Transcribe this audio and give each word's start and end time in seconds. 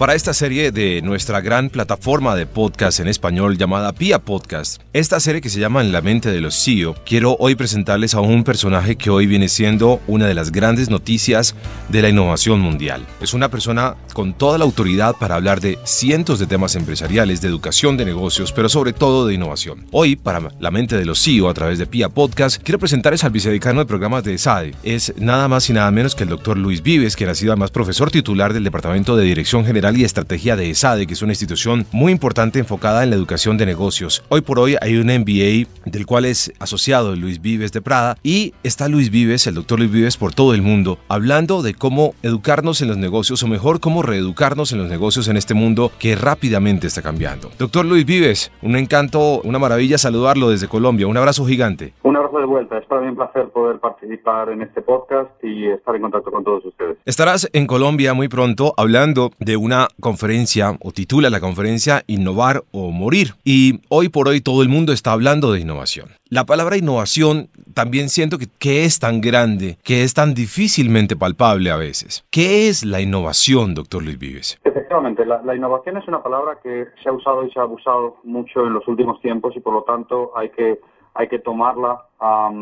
Para 0.00 0.14
esta 0.14 0.32
serie 0.32 0.72
de 0.72 1.02
nuestra 1.02 1.42
gran 1.42 1.68
plataforma 1.68 2.34
de 2.34 2.46
podcast 2.46 3.00
en 3.00 3.08
español 3.08 3.58
llamada 3.58 3.92
Pia 3.92 4.18
Podcast, 4.18 4.80
esta 4.94 5.20
serie 5.20 5.42
que 5.42 5.50
se 5.50 5.60
llama 5.60 5.82
En 5.82 5.92
la 5.92 6.00
mente 6.00 6.30
de 6.30 6.40
los 6.40 6.54
CEO, 6.54 6.94
quiero 7.04 7.36
hoy 7.38 7.54
presentarles 7.54 8.14
a 8.14 8.22
un 8.22 8.42
personaje 8.42 8.96
que 8.96 9.10
hoy 9.10 9.26
viene 9.26 9.50
siendo 9.50 10.00
una 10.06 10.26
de 10.26 10.32
las 10.32 10.52
grandes 10.52 10.88
noticias 10.88 11.54
de 11.90 12.00
la 12.00 12.08
innovación 12.08 12.60
mundial. 12.60 13.04
Es 13.20 13.34
una 13.34 13.50
persona 13.50 13.94
con 14.14 14.32
toda 14.32 14.56
la 14.56 14.64
autoridad 14.64 15.16
para 15.16 15.34
hablar 15.34 15.60
de 15.60 15.78
cientos 15.84 16.38
de 16.38 16.46
temas 16.46 16.76
empresariales, 16.76 17.42
de 17.42 17.48
educación 17.48 17.98
de 17.98 18.06
negocios, 18.06 18.52
pero 18.52 18.70
sobre 18.70 18.94
todo 18.94 19.26
de 19.26 19.34
innovación. 19.34 19.84
Hoy, 19.90 20.16
para 20.16 20.48
la 20.60 20.70
mente 20.70 20.96
de 20.96 21.04
los 21.04 21.22
CEO 21.22 21.50
a 21.50 21.52
través 21.52 21.78
de 21.78 21.86
Pia 21.86 22.08
Podcast, 22.08 22.62
quiero 22.62 22.78
presentarles 22.78 23.22
al 23.24 23.32
vicedecano 23.32 23.80
de 23.80 23.86
programas 23.86 24.24
de 24.24 24.38
SADE. 24.38 24.74
Es 24.82 25.12
nada 25.18 25.46
más 25.46 25.68
y 25.68 25.74
nada 25.74 25.90
menos 25.90 26.14
que 26.14 26.22
el 26.22 26.30
doctor 26.30 26.56
Luis 26.56 26.82
Vives, 26.82 27.16
quien 27.16 27.28
ha 27.28 27.34
sido 27.34 27.52
además 27.52 27.70
profesor 27.70 28.10
titular 28.10 28.54
del 28.54 28.64
Departamento 28.64 29.14
de 29.14 29.26
Dirección 29.26 29.66
General 29.66 29.89
y 29.96 30.04
Estrategia 30.04 30.56
de 30.56 30.70
ESADE, 30.70 31.06
que 31.06 31.14
es 31.14 31.22
una 31.22 31.32
institución 31.32 31.86
muy 31.92 32.12
importante 32.12 32.58
enfocada 32.58 33.02
en 33.02 33.10
la 33.10 33.16
educación 33.16 33.58
de 33.58 33.66
negocios. 33.66 34.22
Hoy 34.28 34.40
por 34.40 34.58
hoy 34.58 34.76
hay 34.80 34.96
un 34.96 35.06
MBA 35.06 35.68
del 35.84 36.06
cual 36.06 36.24
es 36.24 36.52
asociado 36.58 37.16
Luis 37.16 37.40
Vives 37.40 37.72
de 37.72 37.82
Prada 37.82 38.16
y 38.22 38.54
está 38.62 38.88
Luis 38.88 39.10
Vives, 39.10 39.46
el 39.46 39.54
doctor 39.54 39.78
Luis 39.78 39.90
Vives, 39.90 40.16
por 40.16 40.34
todo 40.34 40.54
el 40.54 40.62
mundo, 40.62 40.98
hablando 41.08 41.62
de 41.62 41.74
cómo 41.74 42.14
educarnos 42.22 42.82
en 42.82 42.88
los 42.88 42.96
negocios 42.96 43.42
o 43.42 43.48
mejor 43.48 43.80
cómo 43.80 44.02
reeducarnos 44.02 44.72
en 44.72 44.78
los 44.78 44.88
negocios 44.88 45.28
en 45.28 45.36
este 45.36 45.54
mundo 45.54 45.92
que 45.98 46.16
rápidamente 46.16 46.86
está 46.86 47.02
cambiando. 47.02 47.50
Doctor 47.58 47.84
Luis 47.84 48.04
Vives, 48.04 48.52
un 48.62 48.76
encanto, 48.76 49.40
una 49.42 49.58
maravilla 49.58 49.98
saludarlo 49.98 50.50
desde 50.50 50.68
Colombia. 50.68 51.06
Un 51.06 51.16
abrazo 51.16 51.46
gigante. 51.46 51.92
Un 52.02 52.16
abrazo 52.16 52.38
de 52.38 52.46
vuelta. 52.46 52.78
Es 52.78 52.86
para 52.86 53.02
mí 53.02 53.08
un 53.08 53.16
placer 53.16 53.48
poder 53.48 53.78
participar 53.80 54.50
en 54.50 54.62
este 54.62 54.82
podcast 54.82 55.30
y 55.42 55.66
estar 55.68 55.94
en 55.94 56.02
contacto 56.02 56.30
con 56.30 56.44
todos 56.44 56.64
ustedes. 56.64 56.98
Estarás 57.04 57.48
en 57.52 57.66
Colombia 57.66 58.14
muy 58.14 58.28
pronto 58.28 58.74
hablando 58.76 59.30
de 59.38 59.56
una 59.56 59.79
conferencia 60.00 60.76
o 60.80 60.92
titula 60.92 61.30
la 61.30 61.40
conferencia 61.40 62.02
Innovar 62.06 62.62
o 62.72 62.90
Morir. 62.90 63.34
Y 63.44 63.80
hoy 63.88 64.08
por 64.08 64.28
hoy 64.28 64.40
todo 64.40 64.62
el 64.62 64.68
mundo 64.68 64.92
está 64.92 65.12
hablando 65.12 65.52
de 65.52 65.60
innovación. 65.60 66.08
La 66.28 66.44
palabra 66.44 66.76
innovación 66.76 67.48
también 67.74 68.08
siento 68.08 68.38
que, 68.38 68.84
es 68.84 69.00
tan 69.00 69.20
grande, 69.20 69.78
que 69.82 70.02
es 70.02 70.14
tan 70.14 70.34
difícilmente 70.34 71.16
palpable 71.16 71.70
a 71.70 71.76
veces. 71.76 72.24
¿Qué 72.30 72.68
es 72.68 72.84
la 72.84 73.00
innovación, 73.00 73.74
doctor 73.74 74.02
Luis 74.02 74.18
Vives? 74.18 74.58
Efectivamente, 74.64 75.24
la, 75.26 75.54
innovación 75.54 75.96
es 75.96 76.06
una 76.08 76.22
palabra 76.22 76.58
que 76.62 76.86
se 77.02 77.08
ha 77.08 77.12
usado 77.12 77.44
y 77.44 77.50
se 77.50 77.58
ha 77.58 77.62
abusado 77.62 78.16
mucho 78.24 78.66
en 78.66 78.74
los 78.74 78.86
últimos 78.88 79.20
tiempos 79.20 79.56
y 79.56 79.60
por 79.60 79.74
lo 79.74 79.82
tanto 79.82 80.32
hay 80.36 80.50
que, 80.50 80.80
hay 81.14 81.28
que 81.28 81.38
tomarla 81.38 82.06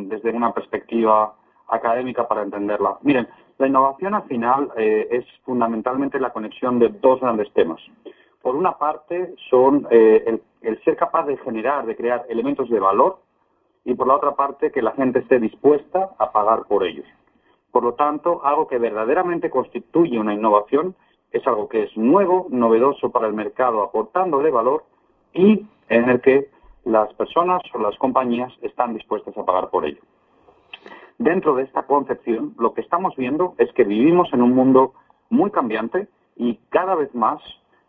desde 0.06 0.30
una 0.30 0.52
perspectiva 0.52 1.34
académica 1.68 2.26
para 2.26 2.42
entenderla. 2.42 2.98
Miren, 3.02 3.28
la 3.58 3.66
innovación 3.66 4.14
al 4.14 4.22
final 4.24 4.70
eh, 4.76 5.08
es 5.10 5.26
fundamentalmente 5.44 6.20
la 6.20 6.32
conexión 6.32 6.78
de 6.78 6.88
dos 6.88 7.20
grandes 7.20 7.52
temas. 7.52 7.80
Por 8.40 8.54
una 8.54 8.78
parte 8.78 9.34
son 9.50 9.86
eh, 9.90 10.24
el, 10.26 10.42
el 10.62 10.82
ser 10.84 10.96
capaz 10.96 11.26
de 11.26 11.36
generar, 11.38 11.84
de 11.84 11.96
crear 11.96 12.24
elementos 12.28 12.70
de 12.70 12.78
valor 12.78 13.18
y 13.84 13.94
por 13.94 14.06
la 14.06 14.14
otra 14.14 14.36
parte 14.36 14.70
que 14.70 14.82
la 14.82 14.92
gente 14.92 15.18
esté 15.20 15.40
dispuesta 15.40 16.10
a 16.18 16.30
pagar 16.30 16.66
por 16.68 16.84
ellos. 16.84 17.06
Por 17.72 17.82
lo 17.82 17.94
tanto, 17.94 18.44
algo 18.44 18.68
que 18.68 18.78
verdaderamente 18.78 19.50
constituye 19.50 20.18
una 20.18 20.34
innovación 20.34 20.94
es 21.32 21.46
algo 21.46 21.68
que 21.68 21.82
es 21.82 21.96
nuevo, 21.96 22.46
novedoso 22.50 23.10
para 23.10 23.26
el 23.26 23.34
mercado, 23.34 23.82
aportándole 23.82 24.50
valor 24.50 24.84
y 25.34 25.66
en 25.88 26.08
el 26.08 26.20
que 26.20 26.48
las 26.84 27.12
personas 27.14 27.60
o 27.74 27.78
las 27.78 27.96
compañías 27.98 28.52
están 28.62 28.94
dispuestas 28.94 29.36
a 29.36 29.44
pagar 29.44 29.68
por 29.68 29.84
ello. 29.84 30.00
Dentro 31.18 31.56
de 31.56 31.64
esta 31.64 31.82
concepción, 31.82 32.54
lo 32.58 32.74
que 32.74 32.80
estamos 32.80 33.16
viendo 33.16 33.54
es 33.58 33.72
que 33.72 33.82
vivimos 33.82 34.32
en 34.32 34.40
un 34.40 34.54
mundo 34.54 34.94
muy 35.30 35.50
cambiante 35.50 36.06
y 36.36 36.60
cada 36.70 36.94
vez 36.94 37.12
más 37.12 37.42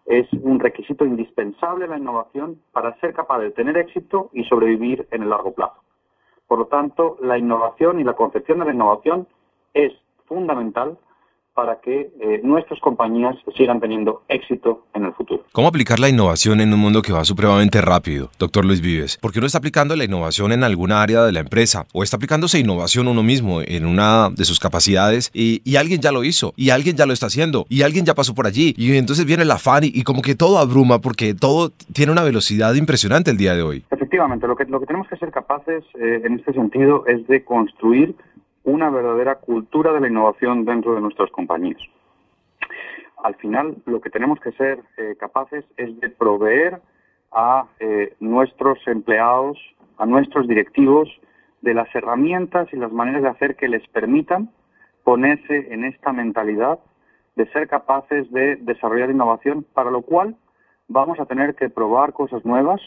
es 0.08 0.28
un 0.34 0.60
requisito 0.60 1.06
indispensable 1.06 1.88
la 1.88 2.00
innovación 2.00 2.60
para 2.72 3.00
ser 3.00 3.14
capaz 3.14 3.38
de 3.40 3.52
tener 3.52 3.78
éxito 3.78 4.32
y 4.34 4.44
sobrevivir 4.46 5.08
en 5.12 5.22
el 5.22 5.30
largo 5.30 5.54
plazo. 5.54 5.80
Por 6.48 6.58
lo 6.58 6.66
tanto, 6.66 7.18
la 7.22 7.38
innovación 7.38 8.00
y 8.00 8.04
la 8.04 8.14
concepción 8.14 8.58
de 8.60 8.66
la 8.66 8.74
innovación 8.74 9.28
es 9.76 9.94
fundamental 10.26 10.98
para 11.60 11.82
que 11.82 12.10
eh, 12.22 12.40
nuestras 12.42 12.80
compañías 12.80 13.36
sigan 13.58 13.82
teniendo 13.82 14.24
éxito 14.30 14.86
en 14.94 15.04
el 15.04 15.12
futuro. 15.12 15.44
¿Cómo 15.52 15.68
aplicar 15.68 16.00
la 16.00 16.08
innovación 16.08 16.62
en 16.62 16.74
un 16.74 16.80
mundo 16.80 17.02
que 17.02 17.12
va 17.12 17.26
supremamente 17.26 17.82
rápido, 17.82 18.30
doctor 18.40 18.64
Luis 18.64 18.80
Vives? 18.80 19.18
¿Por 19.18 19.34
qué 19.34 19.42
no 19.42 19.46
está 19.46 19.58
aplicando 19.58 19.94
la 19.98 20.06
innovación 20.06 20.54
en 20.54 20.64
alguna 20.64 21.02
área 21.02 21.22
de 21.24 21.34
la 21.34 21.42
empresa? 21.42 21.86
¿O 21.92 22.02
está 22.02 22.16
aplicándose 22.16 22.60
innovación 22.60 23.10
uno 23.10 23.24
mismo 23.24 23.60
en 23.62 23.86
una 23.86 24.30
de 24.30 24.46
sus 24.46 24.58
capacidades 24.58 25.32
y, 25.34 25.62
y, 25.70 25.76
alguien 25.76 26.00
ya 26.00 26.14
lo 26.14 26.24
hizo, 26.24 26.54
y 26.56 26.70
alguien 26.70 26.96
ya 26.96 27.06
lo 27.06 27.12
está 27.12 27.26
haciendo, 27.26 27.66
y 27.68 27.82
alguien 27.82 28.06
ya 28.06 28.16
pasó 28.16 28.34
por 28.34 28.48
allí, 28.48 28.74
y 28.78 28.96
entonces 28.96 29.26
viene 29.26 29.44
el 29.44 29.52
afán 29.52 29.84
y, 29.84 29.92
y 29.94 30.04
como 30.04 30.22
que 30.22 30.36
todo 30.36 30.60
abruma 30.60 31.00
porque 31.00 31.34
todo 31.34 31.74
tiene 31.92 32.14
una 32.14 32.24
velocidad 32.24 32.74
impresionante 32.76 33.32
el 33.32 33.38
día 33.38 33.54
de 33.54 33.64
hoy? 33.64 33.84
Efectivamente, 33.92 34.48
lo 34.48 34.56
que, 34.56 34.64
lo 34.64 34.80
que 34.80 34.86
tenemos 34.86 35.10
que 35.10 35.18
ser 35.18 35.30
capaces 35.32 35.84
eh, 35.96 36.22
en 36.24 36.40
este 36.40 36.54
sentido 36.54 37.04
es 37.06 37.28
de 37.28 37.44
construir 37.44 38.16
una 38.64 38.90
verdadera 38.90 39.36
cultura 39.36 39.94
de 39.94 40.02
la 40.02 40.08
innovación 40.08 40.66
dentro 40.66 40.96
de 40.96 41.02
nuestras 41.02 41.32
compañías. 41.32 41.82
Al 43.24 43.36
final, 43.36 43.78
lo 43.86 44.00
que 44.02 44.10
tenemos 44.10 44.40
que 44.40 44.52
ser 44.54 44.82
eh, 44.98 45.16
capaces 45.20 45.66
es 45.78 46.00
de 46.00 46.10
proveer 46.10 46.82
a 47.32 47.66
eh, 47.80 48.16
nuestros 48.20 48.80
empleados, 48.88 49.58
a 49.98 50.06
nuestros 50.06 50.48
directivos, 50.48 51.10
de 51.62 51.74
las 51.74 51.94
herramientas 51.94 52.70
y 52.72 52.78
las 52.78 52.92
maneras 52.92 53.22
de 53.22 53.30
hacer 53.30 53.56
que 53.56 53.68
les 53.68 53.86
permitan 53.90 54.50
ponerse 55.04 55.74
en 55.74 55.84
esta 55.84 56.14
mentalidad 56.14 56.80
de 57.36 57.48
ser 57.52 57.68
capaces 57.68 58.32
de 58.32 58.58
desarrollar 58.58 59.10
innovación, 59.10 59.66
para 59.74 59.92
lo 59.92 60.02
cual 60.02 60.36
vamos 60.88 61.20
a 61.20 61.26
tener 61.26 61.56
que 61.56 61.70
probar 61.70 62.14
cosas 62.14 62.44
nuevas 62.46 62.82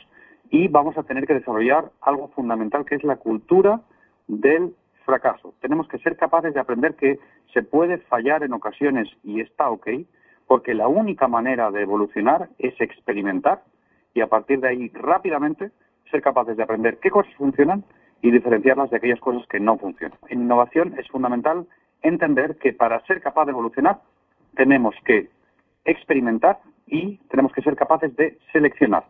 y 0.51 0.69
vamos 0.69 0.97
a 0.99 1.03
tener 1.03 1.27
que 1.27 1.35
desarrollar 1.35 1.91
algo 2.01 2.29
fundamental 2.29 2.85
que 2.85 2.97
es 2.97 3.05
la 3.05 3.17
cultura 3.17 3.81
del 4.29 4.75
fracaso. 5.03 5.55
Tenemos 5.61 5.89
que 5.89 5.99
ser 5.99 6.17
capaces 6.17 6.55
de 6.55 6.61
aprender 6.61 6.95
que 6.95 7.19
se 7.53 7.63
puede 7.63 7.99
fallar 7.99 8.43
en 8.43 8.53
ocasiones 8.53 9.09
y 9.23 9.41
está 9.41 9.71
ok, 9.71 9.89
porque 10.47 10.75
la 10.75 10.89
única 10.89 11.29
manera 11.29 11.71
de 11.71 11.83
evolucionar 11.83 12.49
es 12.59 12.79
experimentar 12.81 13.63
y 14.15 14.21
a 14.21 14.27
partir 14.27 14.61
de 14.61 14.69
ahí 14.69 14.89
rápidamente 14.95 15.71
ser 16.11 16.23
capaces 16.23 16.57
de 16.57 16.63
aprender 16.63 16.99
qué 16.99 17.11
cosas 17.11 17.33
funcionan 17.35 17.85
y 18.21 18.31
diferenciarlas 18.31 18.91
de 18.91 18.99
aquellas 18.99 19.21
cosas 19.21 19.47
que 19.49 19.61
no 19.61 19.79
funcionan. 19.79 20.19
En 20.29 20.43
innovación 20.43 20.95
es 20.99 21.09
fundamental 21.09 21.67
entender 22.03 22.57
que 22.57 22.73
para 22.73 23.05
ser 23.07 23.21
capaz 23.21 23.47
de 23.47 23.53
evolucionar 23.53 24.01
tenemos 24.55 24.95
que 25.05 25.31
experimentar 25.85 26.61
y 26.87 27.17
tenemos 27.29 27.53
que 27.53 27.63
ser 27.63 27.75
capaces 27.77 28.15
de 28.17 28.39
seleccionar. 28.53 29.05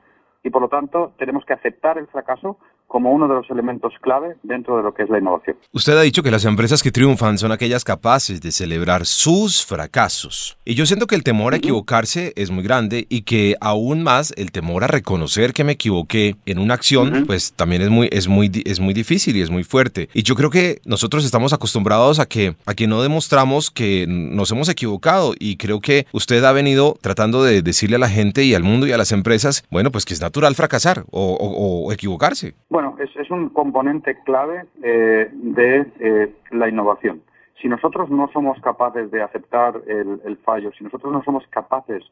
Y 0.45 0.51
por 0.51 0.63
lo 0.63 0.69
tanto 0.69 1.13
tenemos 1.19 1.45
que 1.45 1.53
aceptar 1.53 1.99
el 1.99 2.07
fracaso 2.07 2.59
como 2.93 3.11
uno 3.11 3.27
de 3.27 3.35
los 3.35 3.51
elementos 3.51 3.95
clave 4.03 4.37
dentro 4.43 4.77
de 4.77 4.83
lo 4.83 4.93
que 4.93 5.05
es 5.05 5.09
la 5.09 5.19
innovación. 5.19 5.57
Usted 5.73 5.97
ha 5.97 6.03
dicho 6.03 6.23
que 6.23 6.31
las 6.31 6.45
empresas 6.45 6.83
que 6.83 6.93
triunfan 6.93 7.39
son 7.39 7.51
aquellas 7.51 7.85
capaces 7.85 8.43
de 8.43 8.53
celebrar 8.53 9.07
sus 9.07 9.65
fracasos. 9.65 10.59
Y 10.67 10.75
yo 10.75 10.85
siento 10.85 11.07
que 11.07 11.15
el 11.15 11.23
temor 11.25 11.55
a 11.55 11.57
equivocarse 11.57 12.35
es 12.37 12.51
muy 12.51 12.63
grande 12.63 13.07
y 13.09 13.23
que 13.23 13.57
aún 13.63 14.03
más 14.03 14.35
el 14.37 14.53
temor 14.53 14.85
a 14.85 14.89
reconocer 14.89 15.55
que 15.55 15.65
me 15.65 15.73
equivoqué 15.73 16.37
en 16.45 16.59
una 16.59 16.75
acción, 16.75 17.09
uh 17.09 17.17
-huh. 17.21 17.27
pues 17.27 17.55
también 17.55 17.81
es 17.81 17.89
muy, 17.89 18.11
es, 18.13 18.29
muy, 18.29 18.51
es 18.67 18.79
muy 18.79 18.93
difícil 18.93 19.37
y 19.37 19.41
es 19.41 19.49
muy 19.49 19.65
fuerte. 19.65 20.11
Y 20.13 20.23
yo 20.23 20.35
creo 20.35 20.51
que 20.51 20.83
nosotros 20.85 21.25
estamos 21.25 21.55
acostumbrados 21.55 22.19
a 22.19 22.27
que, 22.27 22.57
a 22.67 22.75
que 22.75 22.87
no 22.87 23.01
demostramos 23.01 23.71
que 23.71 24.05
nos 24.07 24.51
hemos 24.53 24.69
equivocado 24.69 25.33
y 25.39 25.57
creo 25.57 25.81
que 25.81 26.07
usted 26.13 26.45
ha 26.45 26.53
venido 26.53 26.99
tratando 27.01 27.43
de 27.43 27.63
decirle 27.63 27.97
a 27.97 28.01
la 28.01 28.11
gente 28.11 28.45
y 28.45 28.53
al 28.55 28.65
mundo 28.65 28.87
y 28.87 28.93
a 28.93 28.99
las 28.99 29.13
empresas, 29.13 29.65
bueno, 29.71 29.91
pues 29.91 30.05
que 30.05 30.13
es 30.13 30.21
natural 30.21 30.55
fracasar 30.55 31.05
o, 31.11 31.23
o, 31.41 31.87
o 31.87 31.93
equivocarse. 31.93 32.53
Bueno, 32.69 32.82
es, 32.99 33.15
es, 33.17 33.31
un 33.31 33.49
componente 33.51 34.19
clave 34.25 34.67
eh, 34.83 35.29
de 35.33 35.87
eh, 36.01 36.35
la 36.51 36.69
innovación. 36.69 37.23
Si 37.61 37.69
nosotros 37.69 38.11
no 38.11 38.29
somos 38.33 38.61
capaces 38.61 39.11
de 39.11 39.23
aceptar 39.23 39.81
el, 39.87 40.21
el, 40.25 40.37
fallo, 40.39 40.73
si 40.73 40.85
nosotros 40.85 41.13
no 41.13 41.23
somos 41.23 41.47
capaces 41.49 42.03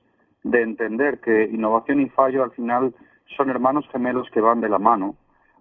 de 0.44 0.62
entender 0.62 1.20
que 1.20 1.44
innovación 1.44 2.00
y 2.00 2.08
fallo 2.08 2.43
al 2.43 2.52
final 2.52 2.94
son 3.37 3.50
hermanos 3.50 3.87
gemelos 3.90 4.28
que 4.31 4.40
van 4.40 4.61
de 4.61 4.69
la 4.69 4.78
mano, 4.78 5.17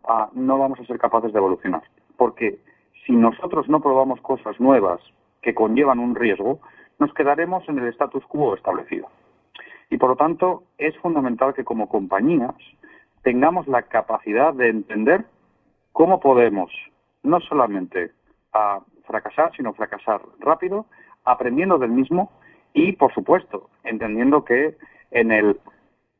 ah, 0.07 0.29
no 0.33 0.57
vamos 0.57 0.79
a 0.79 0.85
ser 0.85 0.99
capaces 0.99 1.33
de 1.33 1.39
evolucionar. 1.39 1.83
Porque 2.17 2.59
si 3.05 3.13
nosotros 3.13 3.67
no 3.69 3.81
probamos 3.81 4.21
cosas 4.21 4.59
nuevas 4.59 4.99
que 5.41 5.55
conllevan 5.55 5.99
un 5.99 6.15
riesgo, 6.15 6.59
nos 6.99 7.13
quedaremos 7.13 7.67
en 7.69 7.79
el 7.79 7.87
status 7.87 8.25
quo 8.25 8.55
establecido. 8.55 9.07
Y 9.89 9.97
por 9.97 10.09
lo 10.09 10.15
tanto, 10.15 10.63
es 10.77 10.95
fundamental 10.97 11.53
que 11.53 11.63
como 11.63 11.89
compañías 11.89 12.55
tengamos 13.23 13.67
la 13.67 13.83
capacidad 13.83 14.53
de 14.53 14.69
entender 14.69 15.25
cómo 15.91 16.19
podemos 16.19 16.71
no 17.23 17.39
solamente 17.41 18.11
a 18.53 18.79
fracasar, 19.05 19.51
sino 19.55 19.73
fracasar 19.73 20.21
rápido, 20.39 20.85
aprendiendo 21.25 21.77
del 21.77 21.91
mismo 21.91 22.31
y, 22.73 22.93
por 22.93 23.13
supuesto, 23.13 23.69
entendiendo 23.83 24.45
que 24.45 24.77
en, 25.11 25.31
el, 25.31 25.59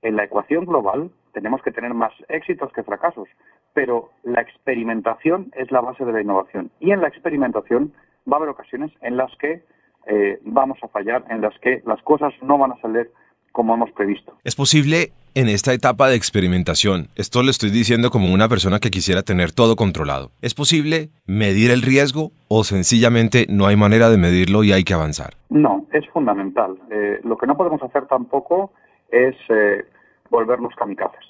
en 0.01 0.15
la 0.15 0.23
ecuación 0.25 0.65
global 0.65 1.11
tenemos 1.33 1.61
que 1.61 1.71
tener 1.71 1.93
más 1.93 2.11
éxitos 2.27 2.71
que 2.73 2.83
fracasos, 2.83 3.27
pero 3.73 4.09
la 4.23 4.41
experimentación 4.41 5.51
es 5.55 5.71
la 5.71 5.81
base 5.81 6.03
de 6.03 6.11
la 6.11 6.21
innovación. 6.21 6.71
Y 6.79 6.91
en 6.91 7.01
la 7.01 7.07
experimentación 7.07 7.93
va 8.31 8.37
a 8.37 8.39
haber 8.39 8.49
ocasiones 8.49 8.91
en 9.01 9.17
las 9.17 9.31
que 9.37 9.63
eh, 10.07 10.39
vamos 10.43 10.79
a 10.81 10.87
fallar, 10.87 11.23
en 11.29 11.41
las 11.41 11.57
que 11.59 11.81
las 11.85 12.01
cosas 12.01 12.33
no 12.41 12.57
van 12.57 12.71
a 12.71 12.81
salir 12.81 13.11
como 13.51 13.73
hemos 13.73 13.91
previsto. 13.91 14.37
¿Es 14.43 14.55
posible 14.55 15.11
en 15.35 15.47
esta 15.47 15.73
etapa 15.73 16.07
de 16.07 16.15
experimentación, 16.15 17.07
esto 17.15 17.43
lo 17.43 17.49
estoy 17.49 17.69
diciendo 17.69 18.09
como 18.09 18.33
una 18.33 18.49
persona 18.49 18.79
que 18.79 18.89
quisiera 18.89 19.21
tener 19.21 19.51
todo 19.51 19.75
controlado, 19.75 20.31
¿es 20.41 20.53
posible 20.53 21.09
medir 21.25 21.71
el 21.71 21.81
riesgo 21.81 22.31
o 22.47 22.63
sencillamente 22.63 23.45
no 23.49 23.67
hay 23.67 23.75
manera 23.75 24.09
de 24.09 24.17
medirlo 24.17 24.63
y 24.63 24.71
hay 24.71 24.83
que 24.83 24.93
avanzar? 24.93 25.35
No, 25.49 25.85
es 25.93 26.07
fundamental. 26.09 26.77
Eh, 26.91 27.19
lo 27.23 27.37
que 27.37 27.47
no 27.47 27.55
podemos 27.57 27.81
hacer 27.83 28.07
tampoco 28.07 28.71
es 29.11 29.35
eh, 29.49 29.85
volvernos 30.29 30.73
kamikazes. 30.75 31.25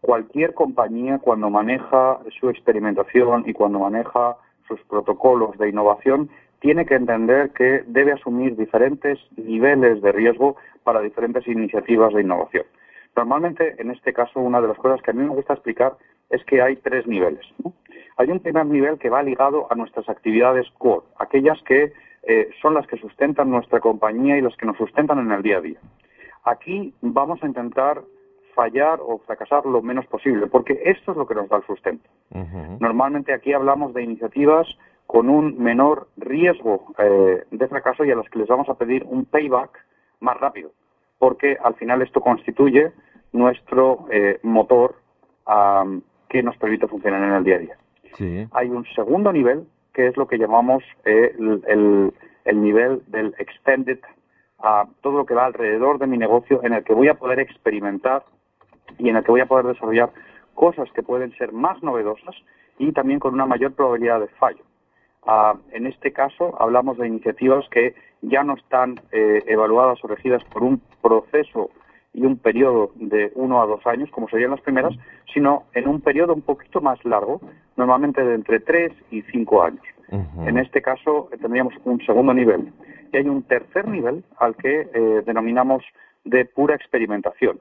cualquier 0.00 0.52
compañía 0.54 1.18
cuando 1.18 1.48
maneja 1.48 2.18
su 2.38 2.50
experimentación 2.50 3.44
y 3.46 3.52
cuando 3.52 3.78
maneja 3.78 4.36
sus 4.68 4.80
protocolos 4.88 5.56
de 5.58 5.70
innovación 5.70 6.30
tiene 6.64 6.86
que 6.86 6.94
entender 6.94 7.50
que 7.50 7.84
debe 7.88 8.12
asumir 8.12 8.56
diferentes 8.56 9.18
niveles 9.36 10.00
de 10.00 10.12
riesgo 10.12 10.56
para 10.82 11.02
diferentes 11.02 11.46
iniciativas 11.46 12.14
de 12.14 12.22
innovación. 12.22 12.64
Normalmente, 13.14 13.74
en 13.76 13.90
este 13.90 14.14
caso, 14.14 14.40
una 14.40 14.62
de 14.62 14.68
las 14.68 14.78
cosas 14.78 15.02
que 15.02 15.10
a 15.10 15.14
mí 15.14 15.22
me 15.22 15.34
gusta 15.34 15.52
explicar 15.52 15.92
es 16.30 16.42
que 16.46 16.62
hay 16.62 16.76
tres 16.76 17.06
niveles. 17.06 17.44
Hay 18.16 18.30
un 18.30 18.40
primer 18.40 18.64
nivel 18.64 18.98
que 18.98 19.10
va 19.10 19.22
ligado 19.22 19.66
a 19.70 19.74
nuestras 19.74 20.08
actividades 20.08 20.66
core, 20.78 21.04
aquellas 21.18 21.60
que 21.64 21.92
eh, 22.22 22.48
son 22.62 22.72
las 22.72 22.86
que 22.86 22.96
sustentan 22.96 23.50
nuestra 23.50 23.80
compañía 23.80 24.38
y 24.38 24.40
las 24.40 24.56
que 24.56 24.64
nos 24.64 24.78
sustentan 24.78 25.18
en 25.18 25.32
el 25.32 25.42
día 25.42 25.58
a 25.58 25.60
día. 25.60 25.78
Aquí 26.44 26.94
vamos 27.02 27.42
a 27.42 27.46
intentar 27.46 28.00
fallar 28.54 29.00
o 29.02 29.18
fracasar 29.18 29.66
lo 29.66 29.82
menos 29.82 30.06
posible, 30.06 30.46
porque 30.46 30.80
esto 30.86 31.10
es 31.10 31.18
lo 31.18 31.26
que 31.26 31.34
nos 31.34 31.50
da 31.50 31.58
el 31.58 31.66
sustento. 31.66 32.08
Normalmente 32.80 33.34
aquí 33.34 33.52
hablamos 33.52 33.92
de 33.92 34.02
iniciativas 34.02 34.66
con 35.06 35.28
un 35.28 35.62
menor 35.62 36.08
riesgo 36.16 36.86
eh, 36.98 37.44
de 37.50 37.68
fracaso 37.68 38.04
y 38.04 38.10
a 38.10 38.14
los 38.14 38.28
que 38.28 38.38
les 38.38 38.48
vamos 38.48 38.68
a 38.68 38.74
pedir 38.74 39.04
un 39.04 39.24
payback 39.24 39.84
más 40.20 40.38
rápido, 40.38 40.72
porque 41.18 41.56
al 41.62 41.74
final 41.74 42.02
esto 42.02 42.20
constituye 42.20 42.92
nuestro 43.32 44.06
eh, 44.10 44.38
motor 44.42 44.96
que 46.28 46.42
nos 46.42 46.56
permite 46.56 46.88
funcionar 46.88 47.22
en 47.22 47.34
el 47.34 47.44
día 47.44 47.56
a 47.56 47.58
día. 47.58 48.48
Hay 48.52 48.70
un 48.70 48.86
segundo 48.94 49.30
nivel 49.32 49.66
que 49.92 50.08
es 50.08 50.16
lo 50.16 50.26
que 50.26 50.38
llamamos 50.38 50.82
eh, 51.04 51.34
el, 51.38 52.12
el, 52.44 52.62
nivel 52.62 53.02
del 53.08 53.34
extended, 53.38 54.00
a 54.58 54.86
todo 55.02 55.18
lo 55.18 55.26
que 55.26 55.34
va 55.34 55.44
alrededor 55.44 55.98
de 55.98 56.06
mi 56.06 56.16
negocio 56.16 56.60
en 56.64 56.72
el 56.72 56.84
que 56.84 56.94
voy 56.94 57.08
a 57.08 57.14
poder 57.14 57.38
experimentar 57.38 58.24
y 58.98 59.08
en 59.08 59.16
el 59.16 59.24
que 59.24 59.30
voy 59.30 59.40
a 59.40 59.46
poder 59.46 59.66
desarrollar 59.66 60.10
cosas 60.54 60.90
que 60.92 61.02
pueden 61.02 61.32
ser 61.36 61.52
más 61.52 61.82
novedosas 61.82 62.34
y 62.78 62.92
también 62.92 63.20
con 63.20 63.34
una 63.34 63.46
mayor 63.46 63.74
probabilidad 63.74 64.20
de 64.20 64.28
fallo. 64.28 64.64
Ah, 65.26 65.54
en 65.72 65.86
este 65.86 66.12
caso 66.12 66.54
hablamos 66.60 66.98
de 66.98 67.06
iniciativas 67.06 67.66
que 67.70 67.94
ya 68.22 68.42
no 68.42 68.54
están 68.54 69.00
eh, 69.12 69.42
evaluadas 69.46 70.02
o 70.04 70.08
regidas 70.08 70.44
por 70.44 70.62
un 70.62 70.80
proceso 71.02 71.70
y 72.12 72.24
un 72.24 72.36
periodo 72.38 72.92
de 72.94 73.32
uno 73.34 73.60
a 73.60 73.66
dos 73.66 73.84
años, 73.86 74.10
como 74.10 74.28
serían 74.28 74.52
las 74.52 74.60
primeras, 74.60 74.94
sino 75.32 75.64
en 75.72 75.88
un 75.88 76.00
periodo 76.00 76.32
un 76.34 76.42
poquito 76.42 76.80
más 76.80 77.04
largo, 77.04 77.40
normalmente 77.76 78.22
de 78.22 78.34
entre 78.34 78.60
tres 78.60 78.92
y 79.10 79.22
cinco 79.22 79.62
años. 79.62 79.82
En 80.46 80.58
este 80.58 80.80
caso 80.80 81.28
eh, 81.32 81.38
tendríamos 81.38 81.74
un 81.84 82.00
segundo 82.06 82.32
nivel. 82.32 82.72
Y 83.12 83.16
hay 83.16 83.28
un 83.28 83.42
tercer 83.42 83.88
nivel 83.88 84.22
al 84.38 84.54
que 84.54 84.88
eh, 84.94 85.22
denominamos 85.26 85.82
de 86.24 86.44
pura 86.44 86.76
experimentación. 86.76 87.58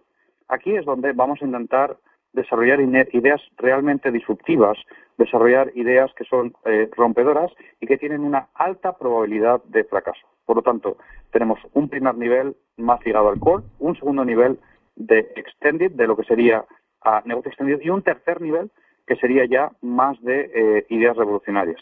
Aquí 0.49 0.75
es 0.75 0.85
donde 0.85 1.13
vamos 1.13 1.41
a 1.41 1.45
intentar 1.45 1.97
desarrollar 2.33 2.79
ideas 2.81 3.41
realmente 3.57 4.11
disruptivas, 4.11 4.77
desarrollar 5.17 5.71
ideas 5.75 6.11
que 6.15 6.25
son 6.25 6.53
eh, 6.65 6.89
rompedoras 6.95 7.51
y 7.79 7.87
que 7.87 7.97
tienen 7.97 8.21
una 8.21 8.49
alta 8.55 8.97
probabilidad 8.97 9.63
de 9.65 9.83
fracaso. 9.83 10.27
Por 10.45 10.57
lo 10.57 10.61
tanto, 10.61 10.97
tenemos 11.31 11.59
un 11.73 11.89
primer 11.89 12.15
nivel 12.15 12.55
más 12.77 13.03
ligado 13.05 13.29
al 13.29 13.39
core, 13.39 13.63
un 13.79 13.95
segundo 13.95 14.25
nivel 14.25 14.59
de 14.95 15.19
extended, 15.35 15.91
de 15.91 16.07
lo 16.07 16.17
que 16.17 16.23
sería 16.23 16.65
a 17.01 17.21
negocio 17.25 17.49
extendido, 17.49 17.79
y 17.81 17.89
un 17.89 18.01
tercer 18.01 18.41
nivel 18.41 18.71
que 19.07 19.15
sería 19.17 19.45
ya 19.45 19.71
más 19.81 20.21
de 20.21 20.51
eh, 20.53 20.85
ideas 20.89 21.15
revolucionarias. 21.15 21.81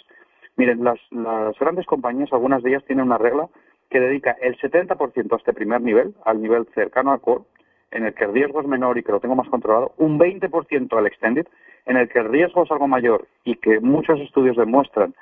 Miren, 0.57 0.83
las, 0.83 1.00
las 1.12 1.57
grandes 1.59 1.86
compañías, 1.86 2.31
algunas 2.33 2.62
de 2.62 2.71
ellas 2.71 2.86
tienen 2.86 3.06
una 3.06 3.18
regla 3.18 3.47
que 3.89 4.00
dedica 4.00 4.38
el 4.42 4.57
70% 4.57 5.33
a 5.33 5.36
este 5.36 5.54
primer 5.54 5.81
nivel, 5.81 6.15
al 6.25 6.42
nivel 6.42 6.65
cercano 6.74 7.12
al 7.12 7.21
core, 7.21 7.44
en 7.91 8.05
el 8.05 8.13
que 8.13 8.23
el 8.23 8.33
riesgo 8.33 8.61
es 8.61 8.67
menor 8.67 8.97
y 8.97 9.03
que 9.03 9.11
lo 9.11 9.19
tengo 9.19 9.35
más 9.35 9.49
controlado, 9.49 9.93
un 9.97 10.17
20% 10.17 10.97
al 10.97 11.07
extended, 11.07 11.47
en 11.85 11.97
el 11.97 12.09
que 12.09 12.19
el 12.19 12.29
riesgo 12.29 12.63
es 12.63 12.71
algo 12.71 12.88
mayor 12.88 13.27
y 13.43 13.55
que 13.55 13.79
muchos 13.79 14.19
estudios 14.19 14.55
demuestran 14.57 15.13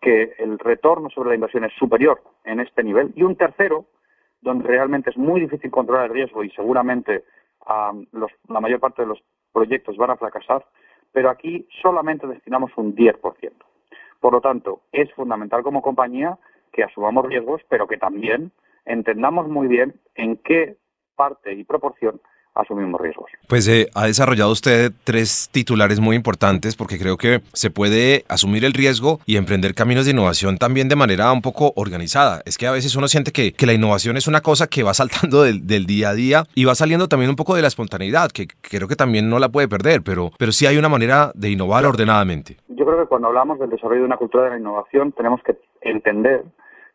que 0.00 0.34
el 0.38 0.58
retorno 0.58 1.10
sobre 1.10 1.30
la 1.30 1.34
inversión 1.36 1.64
es 1.64 1.72
superior 1.74 2.22
en 2.44 2.60
este 2.60 2.82
nivel, 2.82 3.12
y 3.14 3.22
un 3.22 3.36
tercero, 3.36 3.86
donde 4.40 4.66
realmente 4.66 5.10
es 5.10 5.16
muy 5.16 5.40
difícil 5.40 5.70
controlar 5.70 6.06
el 6.06 6.12
riesgo 6.12 6.42
y 6.42 6.50
seguramente 6.50 7.24
la 7.68 8.60
mayor 8.60 8.80
parte 8.80 9.02
de 9.02 9.08
los 9.08 9.22
proyectos 9.52 9.96
van 9.96 10.10
a 10.10 10.16
fracasar, 10.16 10.64
pero 11.12 11.30
aquí 11.30 11.68
solamente 11.80 12.26
destinamos 12.26 12.72
un 12.76 12.96
10%. 12.96 13.52
Por 14.18 14.32
lo 14.32 14.40
tanto, 14.40 14.80
es 14.90 15.12
fundamental 15.14 15.62
como 15.62 15.82
compañía 15.82 16.38
que 16.72 16.82
asumamos 16.82 17.26
riesgos, 17.26 17.62
pero 17.68 17.86
que 17.86 17.98
también 17.98 18.50
entendamos 18.84 19.48
muy 19.48 19.68
bien 19.68 19.94
en 20.16 20.36
qué 20.38 20.76
parte 21.16 21.52
y 21.52 21.64
proporción 21.64 22.20
asumimos 22.54 23.00
riesgos. 23.00 23.30
Pues 23.48 23.66
eh, 23.68 23.88
ha 23.94 24.06
desarrollado 24.06 24.50
usted 24.50 24.92
tres 25.04 25.48
titulares 25.52 26.00
muy 26.00 26.16
importantes 26.16 26.76
porque 26.76 26.98
creo 26.98 27.16
que 27.16 27.40
se 27.52 27.70
puede 27.70 28.24
asumir 28.28 28.64
el 28.64 28.72
riesgo 28.72 29.20
y 29.26 29.36
emprender 29.36 29.74
caminos 29.74 30.04
de 30.04 30.12
innovación 30.12 30.58
también 30.58 30.88
de 30.88 30.96
manera 30.96 31.32
un 31.32 31.42
poco 31.42 31.72
organizada. 31.76 32.42
Es 32.44 32.58
que 32.58 32.66
a 32.66 32.72
veces 32.72 32.94
uno 32.96 33.08
siente 33.08 33.32
que, 33.32 33.54
la 33.62 33.72
innovación 33.72 34.16
es 34.16 34.26
una 34.26 34.40
cosa 34.40 34.66
que 34.66 34.82
va 34.82 34.92
saltando 34.92 35.42
del, 35.42 35.86
día 35.86 36.10
a 36.10 36.14
día 36.14 36.44
y 36.54 36.64
va 36.64 36.74
saliendo 36.74 37.08
también 37.08 37.30
un 37.30 37.36
poco 37.36 37.54
de 37.54 37.62
la 37.62 37.68
espontaneidad, 37.68 38.30
que 38.30 38.48
creo 38.60 38.88
que 38.88 38.96
también 38.96 39.30
no 39.30 39.38
la 39.38 39.48
puede 39.48 39.68
perder, 39.68 40.02
pero, 40.02 40.30
pero 40.36 40.50
sí 40.50 40.66
hay 40.66 40.76
una 40.76 40.88
manera 40.88 41.30
de 41.34 41.50
innovar 41.50 41.86
ordenadamente. 41.86 42.56
Yo 42.68 42.84
creo 42.84 43.00
que 43.00 43.06
cuando 43.06 43.28
hablamos 43.28 43.60
del 43.60 43.70
desarrollo 43.70 44.00
de 44.00 44.06
una 44.06 44.16
cultura 44.16 44.44
de 44.44 44.50
la 44.50 44.58
innovación 44.58 45.12
tenemos 45.12 45.40
que 45.44 45.56
entender 45.80 46.44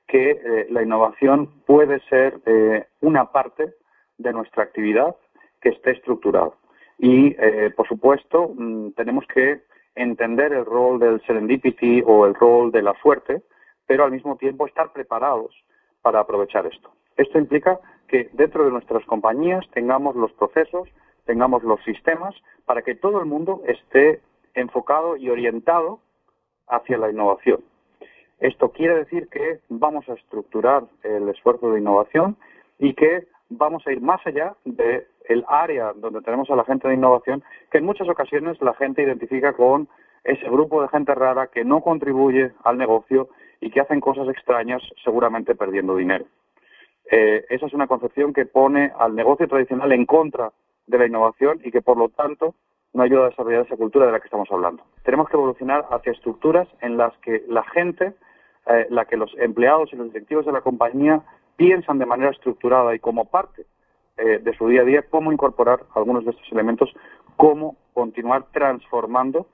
que 0.07 0.31
eh, 0.31 0.67
la 0.71 0.83
innovación 0.83 1.49
puede 1.65 2.01
ser 2.09 2.39
eh, 2.45 2.85
una 3.01 3.31
parte 3.31 3.73
de 4.17 4.33
nuestra 4.33 4.63
actividad 4.63 5.15
que 5.61 5.69
esté 5.69 5.91
estructurado. 5.91 6.55
Y, 6.97 7.35
eh, 7.39 7.71
por 7.75 7.87
supuesto, 7.87 8.51
mm, 8.55 8.91
tenemos 8.91 9.25
que 9.27 9.61
entender 9.95 10.53
el 10.53 10.65
rol 10.65 10.99
del 10.99 11.21
serendipity 11.25 12.03
o 12.05 12.25
el 12.25 12.35
rol 12.35 12.71
de 12.71 12.81
la 12.81 12.93
suerte, 13.01 13.41
pero 13.85 14.03
al 14.03 14.11
mismo 14.11 14.35
tiempo 14.37 14.67
estar 14.67 14.91
preparados 14.93 15.53
para 16.01 16.19
aprovechar 16.19 16.65
esto. 16.65 16.91
Esto 17.15 17.39
implica 17.39 17.79
que 18.07 18.29
dentro 18.33 18.63
de 18.63 18.71
nuestras 18.71 19.03
compañías 19.05 19.65
tengamos 19.73 20.15
los 20.15 20.31
procesos, 20.33 20.87
tengamos 21.25 21.63
los 21.63 21.83
sistemas 21.83 22.35
para 22.65 22.81
que 22.83 22.95
todo 22.95 23.19
el 23.19 23.25
mundo 23.25 23.61
esté 23.65 24.21
enfocado 24.53 25.17
y 25.17 25.29
orientado 25.29 25.99
hacia 26.67 26.97
la 26.97 27.09
innovación. 27.09 27.61
Esto 28.39 28.71
quiere 28.71 28.95
decir 28.95 29.29
que 29.29 29.59
vamos 29.69 30.07
a 30.09 30.13
estructurar 30.13 30.83
el 31.03 31.27
esfuerzo 31.29 31.71
de 31.71 31.79
innovación 31.79 32.37
y 32.77 32.93
que 32.93 33.27
vamos 33.49 33.85
a 33.85 33.91
ir 33.91 34.01
más 34.01 34.25
allá 34.25 34.55
del 34.65 35.07
el 35.27 35.45
área 35.47 35.93
donde 35.93 36.21
tenemos 36.21 36.49
a 36.49 36.55
la 36.55 36.63
gente 36.63 36.87
de 36.87 36.93
innovación, 36.93 37.43
que 37.71 37.79
en 37.79 37.85
muchas 37.85 38.07
ocasiones 38.07 38.61
la 38.61 38.73
gente 38.75 39.03
identifica 39.03 39.53
con 39.53 39.89
ese 40.23 40.49
grupo 40.49 40.81
de 40.81 40.87
gente 40.89 41.13
rara 41.15 41.47
que 41.47 41.65
no 41.65 41.81
contribuye 41.81 42.51
al 42.63 42.77
negocio 42.77 43.29
y 43.59 43.69
que 43.71 43.81
hacen 43.81 43.99
cosas 43.99 44.27
extrañas, 44.29 44.81
seguramente 45.03 45.55
perdiendo 45.55 45.95
dinero. 45.95 46.25
Eh, 47.09 47.45
esa 47.49 47.65
es 47.65 47.73
una 47.73 47.87
concepción 47.87 48.33
que 48.33 48.45
pone 48.45 48.91
al 48.97 49.15
negocio 49.15 49.47
tradicional 49.47 49.91
en 49.91 50.05
contra 50.05 50.51
de 50.85 50.97
la 50.97 51.05
innovación 51.05 51.59
y 51.63 51.71
que, 51.71 51.81
por 51.81 51.97
lo 51.97 52.09
tanto, 52.09 52.55
no 52.93 53.03
ayuda 53.03 53.25
a 53.25 53.29
desarrollar 53.29 53.65
esa 53.65 53.77
cultura 53.77 54.05
de 54.05 54.11
la 54.11 54.19
que 54.19 54.25
estamos 54.25 54.49
hablando. 54.51 54.83
Tenemos 55.03 55.29
que 55.29 55.37
evolucionar 55.37 55.85
hacia 55.91 56.11
estructuras 56.11 56.67
en 56.81 56.97
las 56.97 57.15
que 57.19 57.43
la 57.47 57.63
gente, 57.63 58.13
eh, 58.67 58.87
la 58.89 59.05
que 59.05 59.17
los 59.17 59.33
empleados 59.37 59.91
y 59.93 59.95
los 59.95 60.07
directivos 60.11 60.45
de 60.45 60.51
la 60.51 60.61
compañía 60.61 61.21
piensan 61.57 61.99
de 61.99 62.05
manera 62.05 62.31
estructurada 62.31 62.95
y 62.95 62.99
como 62.99 63.25
parte 63.25 63.65
eh, 64.17 64.39
de 64.41 64.57
su 64.57 64.67
día 64.67 64.81
a 64.81 64.85
día 64.85 65.03
cómo 65.09 65.31
incorporar 65.31 65.83
algunos 65.93 66.23
de 66.23 66.31
estos 66.31 66.51
elementos, 66.51 66.89
cómo 67.35 67.75
continuar 67.93 68.45
transformando 68.53 69.47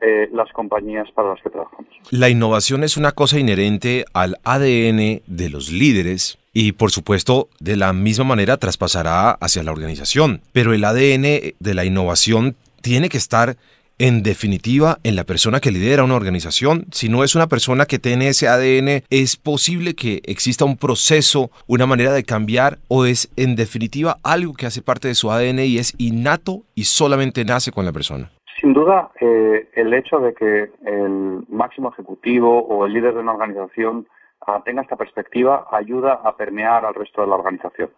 eh, 0.00 0.28
las 0.32 0.50
compañías 0.52 1.10
para 1.12 1.30
las 1.30 1.42
que 1.42 1.50
trabajamos. 1.50 1.86
La 2.10 2.28
innovación 2.30 2.82
es 2.84 2.96
una 2.96 3.12
cosa 3.12 3.38
inherente 3.38 4.04
al 4.14 4.38
ADN 4.44 5.22
de 5.26 5.50
los 5.50 5.70
líderes 5.70 6.38
y 6.52 6.72
por 6.72 6.90
supuesto 6.90 7.48
de 7.60 7.76
la 7.76 7.92
misma 7.92 8.24
manera 8.24 8.56
traspasará 8.56 9.32
hacia 9.32 9.62
la 9.62 9.72
organización, 9.72 10.40
pero 10.52 10.72
el 10.72 10.84
ADN 10.84 11.54
de 11.58 11.74
la 11.74 11.84
innovación 11.84 12.56
tiene 12.80 13.08
que 13.08 13.18
estar 13.18 13.56
en 14.00 14.22
definitiva 14.22 14.96
en 15.04 15.14
la 15.14 15.24
persona 15.24 15.60
que 15.60 15.70
lidera 15.70 16.04
una 16.04 16.16
organización. 16.16 16.86
Si 16.90 17.10
no 17.10 17.22
es 17.22 17.36
una 17.36 17.48
persona 17.48 17.84
que 17.84 17.98
tiene 17.98 18.28
ese 18.28 18.48
ADN, 18.48 19.04
es 19.10 19.36
posible 19.36 19.94
que 19.94 20.22
exista 20.24 20.64
un 20.64 20.78
proceso, 20.78 21.50
una 21.68 21.84
manera 21.84 22.12
de 22.12 22.24
cambiar 22.24 22.78
o 22.88 23.04
es 23.04 23.30
en 23.36 23.56
definitiva 23.56 24.16
algo 24.24 24.54
que 24.54 24.64
hace 24.64 24.80
parte 24.80 25.08
de 25.08 25.14
su 25.14 25.30
ADN 25.30 25.58
y 25.60 25.76
es 25.76 25.94
innato 25.98 26.62
y 26.74 26.84
solamente 26.84 27.44
nace 27.44 27.72
con 27.72 27.84
la 27.84 27.92
persona. 27.92 28.30
Sin 28.58 28.72
duda, 28.72 29.10
eh, 29.20 29.68
el 29.74 29.92
hecho 29.92 30.18
de 30.18 30.32
que 30.32 30.70
el 30.86 31.44
máximo 31.50 31.90
ejecutivo 31.92 32.66
o 32.66 32.86
el 32.86 32.94
líder 32.94 33.12
de 33.12 33.20
una 33.20 33.32
organización 33.32 34.06
ah, 34.46 34.62
tenga 34.64 34.80
esta 34.80 34.96
perspectiva 34.96 35.66
ayuda 35.70 36.20
a 36.24 36.36
permear 36.36 36.86
al 36.86 36.94
resto 36.94 37.20
de 37.20 37.26
la 37.26 37.34
organización. 37.34 37.90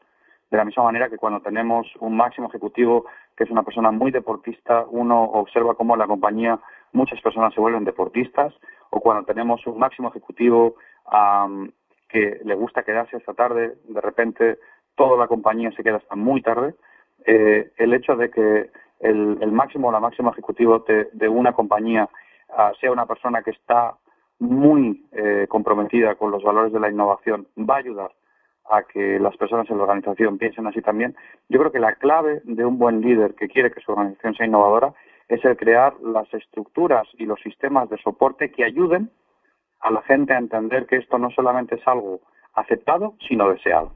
De 0.50 0.58
la 0.58 0.64
misma 0.64 0.82
manera 0.82 1.08
que 1.08 1.16
cuando 1.16 1.40
tenemos 1.40 1.86
un 2.00 2.16
máximo 2.16 2.48
ejecutivo 2.48 3.06
que 3.36 3.44
es 3.44 3.50
una 3.50 3.62
persona 3.62 3.90
muy 3.90 4.10
deportista, 4.10 4.84
uno 4.90 5.22
observa 5.22 5.74
cómo 5.74 5.94
en 5.94 6.00
la 6.00 6.06
compañía 6.06 6.58
muchas 6.92 7.20
personas 7.20 7.54
se 7.54 7.60
vuelven 7.60 7.84
deportistas, 7.84 8.52
o 8.90 9.00
cuando 9.00 9.24
tenemos 9.24 9.66
un 9.66 9.78
máximo 9.78 10.08
ejecutivo 10.08 10.76
que 12.08 12.40
le 12.44 12.54
gusta 12.54 12.82
quedarse 12.82 13.16
esta 13.16 13.34
tarde, 13.34 13.76
de 13.88 14.00
repente 14.00 14.58
toda 14.94 15.16
la 15.16 15.26
compañía 15.26 15.72
se 15.72 15.82
queda 15.82 15.96
hasta 15.96 16.14
muy 16.14 16.42
tarde. 16.42 16.74
Eh, 17.24 17.72
el 17.76 17.94
hecho 17.94 18.16
de 18.16 18.30
que 18.30 18.70
el, 19.00 19.52
máximo 19.52 19.88
o 19.88 19.92
la 19.92 20.00
máxima 20.00 20.30
ejecutivo 20.30 20.84
de, 21.12 21.28
una 21.28 21.52
compañía 21.52 22.08
ah, 22.50 22.72
sea 22.80 22.92
una 22.92 23.06
persona 23.06 23.42
que 23.42 23.50
está 23.50 23.96
muy 24.38 25.06
eh, 25.12 25.46
comprometida 25.48 26.14
con 26.16 26.30
los 26.30 26.42
valores 26.42 26.72
de 26.72 26.80
la 26.80 26.90
innovación 26.90 27.46
va 27.58 27.76
a 27.76 27.78
ayudar 27.78 28.10
a 28.70 28.82
que 28.84 29.18
las 29.18 29.36
personas 29.36 29.68
en 29.70 29.76
la 29.76 29.84
organización 29.84 30.38
piensen 30.38 30.66
así 30.66 30.80
también. 30.80 31.14
Yo 31.48 31.58
creo 31.58 31.72
que 31.72 31.80
la 31.80 31.94
clave 31.96 32.40
de 32.44 32.64
un 32.64 32.78
buen 32.78 33.00
líder 33.00 33.34
que 33.34 33.48
quiere 33.48 33.70
que 33.70 33.80
su 33.80 33.92
organización 33.92 34.34
sea 34.34 34.46
innovadora 34.46 34.94
es 35.28 35.44
el 35.44 35.56
crear 35.56 35.94
las 36.00 36.32
estructuras 36.34 37.08
y 37.18 37.26
los 37.26 37.40
sistemas 37.40 37.88
de 37.88 37.98
soporte 37.98 38.50
que 38.50 38.64
ayuden 38.64 39.10
a 39.80 39.90
la 39.90 40.02
gente 40.02 40.32
a 40.32 40.38
entender 40.38 40.86
que 40.86 40.96
esto 40.96 41.18
no 41.18 41.30
solamente 41.30 41.74
es 41.76 41.88
algo 41.88 42.20
aceptado, 42.54 43.14
sino 43.28 43.48
deseado. 43.48 43.92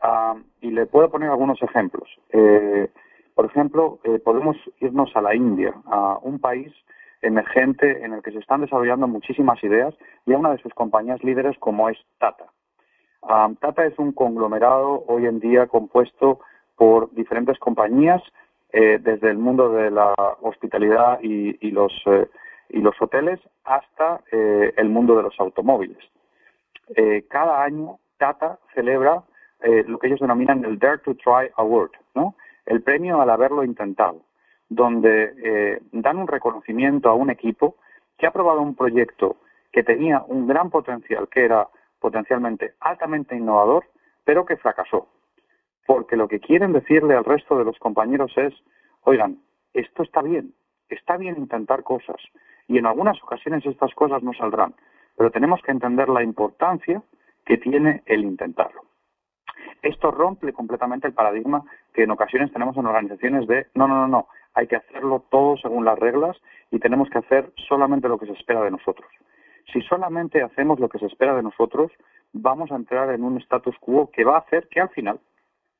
Ah, 0.00 0.36
y 0.60 0.70
le 0.70 0.86
puedo 0.86 1.10
poner 1.10 1.30
algunos 1.30 1.60
ejemplos. 1.62 2.08
Eh, 2.30 2.88
por 3.34 3.46
ejemplo, 3.46 3.98
eh, 4.04 4.18
podemos 4.18 4.56
irnos 4.80 5.14
a 5.16 5.22
la 5.22 5.34
India, 5.34 5.74
a 5.86 6.18
un 6.22 6.38
país 6.38 6.72
emergente 7.20 8.04
en 8.04 8.12
el 8.12 8.22
que 8.22 8.30
se 8.30 8.38
están 8.38 8.60
desarrollando 8.60 9.08
muchísimas 9.08 9.62
ideas 9.64 9.94
y 10.26 10.32
a 10.32 10.38
una 10.38 10.52
de 10.52 10.58
sus 10.58 10.72
compañías 10.74 11.22
líderes 11.24 11.58
como 11.58 11.88
es 11.88 11.98
Tata. 12.18 12.46
Ah, 13.26 13.50
Tata 13.60 13.86
es 13.86 13.98
un 13.98 14.12
conglomerado 14.12 15.04
hoy 15.06 15.26
en 15.26 15.40
día 15.40 15.66
compuesto 15.66 16.40
por 16.76 17.12
diferentes 17.14 17.58
compañías 17.58 18.22
eh, 18.72 18.98
desde 19.00 19.30
el 19.30 19.38
mundo 19.38 19.72
de 19.72 19.90
la 19.90 20.14
hospitalidad 20.42 21.20
y, 21.22 21.70
los, 21.70 21.92
eh, 22.06 22.28
y 22.68 22.80
los 22.80 23.00
hoteles 23.00 23.40
hasta 23.64 24.22
el 24.30 24.88
mundo 24.88 25.16
de 25.16 25.22
los 25.22 25.40
automóviles. 25.40 25.98
cada 27.28 27.62
año 27.62 27.98
Tata 28.18 28.58
celebra 28.74 29.22
lo 29.86 29.98
que 29.98 30.08
ellos 30.08 30.20
denominan 30.20 30.64
el 30.64 30.78
Dare 30.78 30.98
to 30.98 31.14
Try 31.14 31.50
Award, 31.56 31.92
¿no? 32.14 32.34
el 32.66 32.82
premio 32.82 33.20
al 33.20 33.30
haberlo 33.30 33.64
intentado, 33.64 34.22
donde 34.68 35.34
eh, 35.42 35.82
dan 35.92 36.18
un 36.18 36.28
reconocimiento 36.28 37.08
a 37.08 37.14
un 37.14 37.30
equipo 37.30 37.76
que 38.18 38.26
ha 38.26 38.32
probado 38.32 38.60
un 38.60 38.74
proyecto 38.74 39.36
que 39.72 39.82
tenía 39.82 40.22
un 40.26 40.46
gran 40.46 40.70
potencial, 40.70 41.28
que 41.28 41.44
era 41.44 41.68
potencialmente 42.04 42.74
altamente 42.80 43.34
innovador, 43.34 43.86
pero 44.24 44.44
que 44.44 44.58
fracasó. 44.58 45.08
Porque 45.86 46.16
lo 46.16 46.28
que 46.28 46.38
quieren 46.38 46.74
decirle 46.74 47.14
al 47.14 47.24
resto 47.24 47.56
de 47.56 47.64
los 47.64 47.78
compañeros 47.78 48.30
es, 48.36 48.52
oigan, 49.04 49.38
esto 49.72 50.02
está 50.02 50.20
bien, 50.20 50.52
está 50.90 51.16
bien 51.16 51.38
intentar 51.38 51.82
cosas, 51.82 52.20
y 52.68 52.76
en 52.76 52.84
algunas 52.84 53.16
ocasiones 53.22 53.64
estas 53.64 53.94
cosas 53.94 54.22
no 54.22 54.34
saldrán, 54.34 54.74
pero 55.16 55.30
tenemos 55.30 55.62
que 55.62 55.70
entender 55.70 56.10
la 56.10 56.22
importancia 56.22 57.02
que 57.46 57.56
tiene 57.56 58.02
el 58.04 58.20
intentarlo. 58.20 58.82
Esto 59.80 60.10
rompe 60.10 60.52
completamente 60.52 61.06
el 61.06 61.14
paradigma 61.14 61.64
que 61.94 62.02
en 62.02 62.10
ocasiones 62.10 62.52
tenemos 62.52 62.76
en 62.76 62.84
organizaciones 62.84 63.46
de 63.46 63.68
no, 63.74 63.88
no, 63.88 63.94
no, 63.94 64.08
no, 64.08 64.28
hay 64.52 64.66
que 64.66 64.76
hacerlo 64.76 65.24
todo 65.30 65.56
según 65.56 65.86
las 65.86 65.98
reglas 65.98 66.36
y 66.70 66.80
tenemos 66.80 67.08
que 67.08 67.20
hacer 67.20 67.50
solamente 67.66 68.10
lo 68.10 68.18
que 68.18 68.26
se 68.26 68.32
espera 68.32 68.62
de 68.62 68.72
nosotros. 68.72 69.08
Si 69.72 69.80
solamente 69.82 70.42
hacemos 70.42 70.78
lo 70.78 70.88
que 70.88 70.98
se 70.98 71.06
espera 71.06 71.34
de 71.34 71.42
nosotros, 71.42 71.90
vamos 72.32 72.70
a 72.70 72.76
entrar 72.76 73.10
en 73.10 73.24
un 73.24 73.38
status 73.38 73.76
quo 73.78 74.10
que 74.10 74.24
va 74.24 74.36
a 74.36 74.40
hacer 74.40 74.68
que 74.68 74.80
al 74.80 74.90
final 74.90 75.20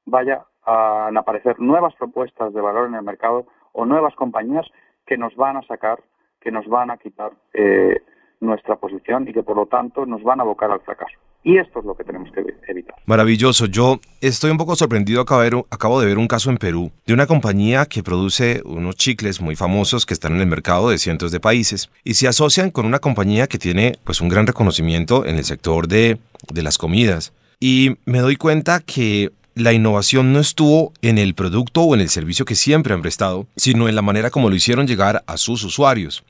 vaya 0.07 0.45
a 0.65 1.11
aparecer 1.15 1.61
nuevas 1.61 1.95
propuestas 1.95 2.53
de 2.53 2.61
valor 2.61 2.89
en 2.89 2.95
el 2.95 3.03
mercado 3.03 3.47
o 3.73 3.85
nuevas 3.85 4.15
compañías 4.15 4.67
que 5.07 5.19
nos 5.19 5.35
van 5.37 5.57
a 5.57 5.63
sacar, 5.63 6.03
que 6.41 6.51
nos 6.51 6.67
van 6.67 6.91
a 6.91 6.97
quitar 6.97 7.33
eh, 7.53 8.03
nuestra 8.41 8.77
posición 8.77 9.29
y 9.29 9.33
que 9.33 9.43
por 9.43 9.57
lo 9.57 9.67
tanto 9.67 10.07
nos 10.07 10.23
van 10.23 10.41
a 10.41 10.43
abocar 10.43 10.71
al 10.71 10.81
fracaso. 10.81 11.19
Y 11.45 11.59
esto 11.59 11.81
es 11.81 11.85
lo 11.85 11.95
que 11.95 12.05
tenemos 12.05 12.31
que 12.33 12.41
evitar. 12.41 12.97
Maravilloso. 13.05 13.67
Yo 13.67 14.01
estoy 14.23 14.51
un 14.51 14.57
poco 14.57 14.75
sorprendido. 14.77 15.21
Acabo 15.21 16.01
de, 16.01 16.07
ver, 16.07 16.17
un 16.17 16.27
caso 16.27 16.51
en 16.51 16.57
Perú 16.57 16.91
de 17.07 17.13
una 17.13 17.27
compañía 17.27 17.85
que 17.85 18.03
produce 18.03 18.63
unos 18.65 18.97
chicles 18.97 19.43
muy 19.43 19.55
famosos 19.55 20.07
que 20.07 20.15
están 20.15 20.35
en 20.35 20.41
el 20.41 20.47
mercado 20.47 20.89
de 20.89 20.97
cientos 20.97 21.31
de 21.33 21.41
países 21.41 21.91
y 22.03 22.15
se 22.15 22.29
asocian 22.29 22.71
con 22.71 22.87
una 22.87 22.99
compañía 22.99 23.47
que 23.47 23.59
tiene 23.59 23.99
pues 24.05 24.23
un 24.23 24.31
gran 24.31 24.47
reconocimiento 24.47 25.27
en 25.27 25.37
el 25.37 25.45
sector 25.45 25.87
de, 25.87 26.19
de 26.51 26.63
las 26.63 26.79
comidas. 26.79 27.35
Y 27.61 27.97
me 28.07 28.21
doy 28.21 28.37
cuenta 28.37 28.81
que 28.81 29.31
la 29.55 29.73
innovación 29.73 30.33
no 30.33 30.41
estuvo 30.41 30.93
en 31.03 31.19
el 31.19 31.35
producto 31.35 31.83
o 31.83 31.95
en 31.95 32.01
el 32.01 32.09
servicio 32.09 32.45
que 32.45 32.55
siempre 32.55 32.95
han 32.95 33.03
prestado, 33.03 33.47
sino 33.57 33.89
en 33.89 33.95
la 33.95 34.03
manera 34.03 34.31
como 34.31 34.51
lo 34.51 34.57
hicieron 34.57 34.87
llegar 34.87 35.25
a 35.27 35.37
sus 35.37 35.65
usuarios. 35.65 36.25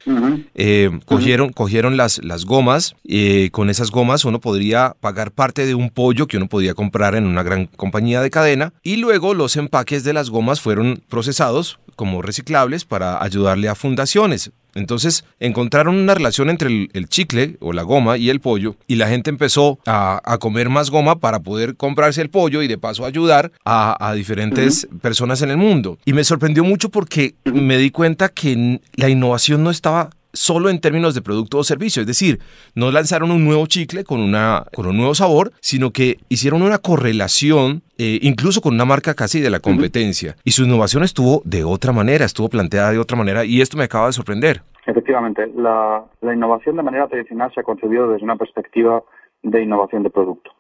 Eh, 0.54 0.90
cogieron, 1.06 1.50
cogieron 1.52 1.96
las, 1.96 2.22
las 2.24 2.44
gomas, 2.44 2.94
eh, 3.06 3.50
con 3.52 3.70
esas 3.70 3.90
gomas 3.90 4.24
uno 4.24 4.40
podría 4.40 4.96
pagar 5.00 5.32
parte 5.32 5.66
de 5.66 5.74
un 5.74 5.90
pollo 5.90 6.26
que 6.26 6.36
uno 6.36 6.48
podía 6.48 6.74
comprar 6.74 7.14
en 7.14 7.26
una 7.26 7.42
gran 7.42 7.66
compañía 7.66 8.20
de 8.20 8.30
cadena 8.30 8.72
y 8.82 8.96
luego 8.96 9.34
los 9.34 9.56
empaques 9.56 10.04
de 10.04 10.12
las 10.12 10.30
gomas 10.30 10.60
fueron 10.60 11.02
procesados 11.08 11.78
como 11.96 12.22
reciclables 12.22 12.84
para 12.84 13.22
ayudarle 13.22 13.68
a 13.68 13.74
fundaciones. 13.74 14.50
Entonces 14.74 15.24
encontraron 15.40 15.96
una 15.96 16.14
relación 16.14 16.50
entre 16.50 16.88
el, 16.92 17.08
chicle 17.08 17.56
o 17.60 17.72
la 17.72 17.82
goma 17.82 18.16
y 18.16 18.30
el 18.30 18.40
pollo 18.40 18.76
y 18.86 18.96
la 18.96 19.08
gente 19.08 19.30
empezó 19.30 19.78
a, 19.86 20.20
comer 20.40 20.68
más 20.68 20.90
goma 20.90 21.20
para 21.20 21.40
poder 21.40 21.76
comprarse 21.76 22.20
el 22.20 22.30
pollo 22.30 22.62
y 22.62 22.68
de 22.68 22.78
paso 22.78 23.04
ayudar 23.04 23.52
a, 23.64 24.12
diferentes 24.14 24.86
personas 25.00 25.42
en 25.42 25.50
el 25.50 25.56
mundo. 25.56 25.98
Y 26.04 26.12
me 26.12 26.24
sorprendió 26.24 26.64
mucho 26.64 26.88
porque 26.88 27.34
me 27.44 27.78
di 27.78 27.90
cuenta 27.90 28.28
que 28.28 28.80
la 28.96 29.08
innovación 29.08 29.62
no 29.62 29.70
estaba 29.70 30.10
solo 30.34 30.68
en 30.68 30.80
términos 30.80 31.14
de 31.14 31.22
producto 31.22 31.58
o 31.58 31.64
servicio, 31.64 32.02
es 32.02 32.06
decir, 32.06 32.40
no 32.74 32.90
lanzaron 32.90 33.30
un 33.30 33.44
nuevo 33.44 33.66
chicle 33.66 34.04
con, 34.04 34.20
una, 34.20 34.66
con 34.74 34.86
un 34.86 34.96
nuevo 34.96 35.14
sabor, 35.14 35.52
sino 35.60 35.90
que 35.90 36.18
hicieron 36.28 36.62
una 36.62 36.78
correlación 36.78 37.82
eh, 37.96 38.18
incluso 38.22 38.60
con 38.60 38.74
una 38.74 38.84
marca 38.84 39.14
casi 39.14 39.40
de 39.40 39.50
la 39.50 39.60
competencia. 39.60 40.36
Y 40.44 40.50
su 40.50 40.64
innovación 40.64 41.04
estuvo 41.04 41.42
de 41.44 41.64
otra 41.64 41.92
manera, 41.92 42.24
estuvo 42.24 42.48
planteada 42.48 42.90
de 42.90 42.98
otra 42.98 43.16
manera 43.16 43.44
y 43.44 43.60
esto 43.60 43.76
me 43.76 43.84
acaba 43.84 44.06
de 44.06 44.12
sorprender. 44.12 44.62
Efectivamente, 44.86 45.46
la, 45.56 46.04
la 46.20 46.34
innovación 46.34 46.76
de 46.76 46.82
manera 46.82 47.08
tradicional 47.08 47.52
se 47.54 47.60
ha 47.60 47.62
concebido 47.62 48.10
desde 48.10 48.24
una 48.24 48.36
perspectiva 48.36 49.02
de 49.42 49.62
innovación 49.62 50.02
de 50.02 50.10
producto 50.10 50.50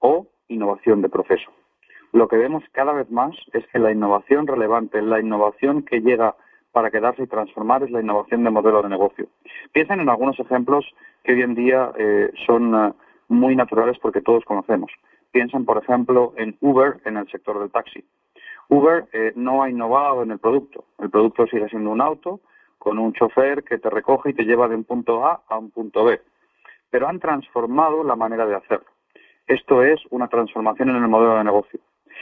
o 0.00 0.26
innovación 0.48 1.02
de 1.02 1.08
proceso. 1.08 1.50
Lo 2.12 2.28
que 2.28 2.36
vemos 2.36 2.64
cada 2.72 2.92
vez 2.92 3.10
más 3.10 3.34
es 3.52 3.64
que 3.70 3.78
la 3.78 3.92
innovación 3.92 4.46
relevante, 4.46 5.02
la 5.02 5.20
innovación 5.20 5.82
que 5.82 6.00
llega 6.00 6.34
para 6.78 6.92
quedarse 6.92 7.24
y 7.24 7.26
transformar 7.26 7.82
es 7.82 7.90
la 7.90 8.00
innovación 8.00 8.44
de 8.44 8.50
modelo 8.50 8.82
de 8.82 8.88
negocio. 8.88 9.26
Piensen 9.72 9.98
en 9.98 10.08
algunos 10.08 10.38
ejemplos 10.38 10.86
que 11.24 11.32
hoy 11.32 11.42
en 11.42 11.56
día 11.56 11.90
eh, 11.98 12.30
son 12.46 12.72
eh, 12.72 12.92
muy 13.26 13.56
naturales 13.56 13.98
porque 14.00 14.20
todos 14.20 14.44
conocemos. 14.44 14.92
Piensen, 15.32 15.64
por 15.64 15.82
ejemplo, 15.82 16.34
en 16.36 16.56
Uber 16.60 17.00
en 17.04 17.16
el 17.16 17.28
sector 17.32 17.58
del 17.58 17.72
taxi. 17.72 18.04
Uber 18.68 19.06
eh, 19.12 19.32
no 19.34 19.64
ha 19.64 19.68
innovado 19.68 20.22
en 20.22 20.30
el 20.30 20.38
producto. 20.38 20.84
El 21.00 21.10
producto 21.10 21.48
sigue 21.48 21.68
siendo 21.68 21.90
un 21.90 22.00
auto 22.00 22.42
con 22.78 23.00
un 23.00 23.12
chofer 23.12 23.64
que 23.64 23.78
te 23.78 23.90
recoge 23.90 24.30
y 24.30 24.34
te 24.34 24.44
lleva 24.44 24.68
de 24.68 24.76
un 24.76 24.84
punto 24.84 25.26
A 25.26 25.42
a 25.48 25.58
un 25.58 25.72
punto 25.72 26.04
B. 26.04 26.20
Pero 26.90 27.08
han 27.08 27.18
transformado 27.18 28.04
la 28.04 28.14
manera 28.14 28.46
de 28.46 28.54
hacerlo. 28.54 28.86
Esto 29.48 29.82
es 29.82 30.00
una 30.10 30.28
transformación 30.28 30.90
en 30.90 30.96
el 31.02 31.08
modelo 31.08 31.38
de 31.38 31.42
negocio. 31.42 31.80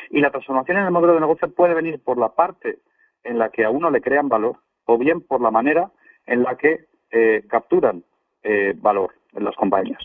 Y 0.08 0.22
la 0.22 0.30
transformación 0.30 0.78
en 0.78 0.84
el 0.84 0.92
modelo 0.92 1.12
de 1.12 1.20
negocio 1.20 1.52
puede 1.52 1.74
venir 1.74 2.02
por 2.02 2.16
la 2.16 2.30
parte 2.30 2.78
en 3.26 3.38
la 3.38 3.50
que 3.50 3.64
a 3.64 3.70
uno 3.70 3.90
le 3.90 4.00
crean 4.00 4.28
valor 4.28 4.56
o 4.86 4.98
bien 4.98 5.20
por 5.20 5.40
la 5.40 5.50
manera 5.50 5.90
en 6.26 6.42
la 6.42 6.56
que 6.56 6.86
eh, 7.10 7.44
capturan 7.48 8.04
eh, 8.42 8.74
valor 8.76 9.12
en 9.34 9.44
las 9.44 9.56
compañías. 9.56 10.02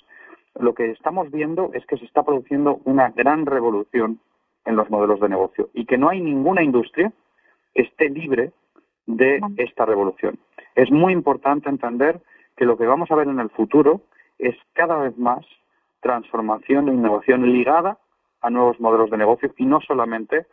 Lo 0.60 0.74
que 0.74 0.92
estamos 0.92 1.32
viendo 1.32 1.72
es 1.74 1.86
que 1.86 1.98
se 1.98 2.06
está 2.06 2.24
produciendo 2.24 2.82
una 2.86 3.10
gran 3.12 3.46
revolución 3.46 4.20
en 4.66 4.76
los 4.76 4.90
modelos 4.90 5.20
de 5.20 5.30
negocio 5.30 5.70
y 5.74 5.86
que 5.86 5.98
no 5.98 6.10
hay 6.10 6.22
ninguna 6.22 6.64
industria 6.64 7.12
que 7.74 7.84
esté 7.84 8.10
libre 8.10 8.52
de 9.06 9.40
esta 9.58 9.86
revolución. 9.86 10.38
Es 10.76 10.92
muy 10.92 11.14
importante 11.14 11.70
entender 11.70 12.22
que 12.58 12.66
lo 12.66 12.78
que 12.78 12.86
vamos 12.86 13.10
a 13.12 13.16
ver 13.16 13.28
en 13.28 13.40
el 13.40 13.50
futuro 13.50 14.02
es 14.38 14.56
cada 14.74 14.98
vez 14.98 15.18
más 15.18 15.46
transformación 16.02 16.90
e 16.90 16.94
innovación 16.94 17.52
ligada 17.54 17.98
a 18.42 18.50
nuevos 18.50 18.80
modelos 18.80 19.10
de 19.10 19.18
negocio 19.18 19.54
y 19.58 19.66
no 19.66 19.80
solamente 19.82 20.46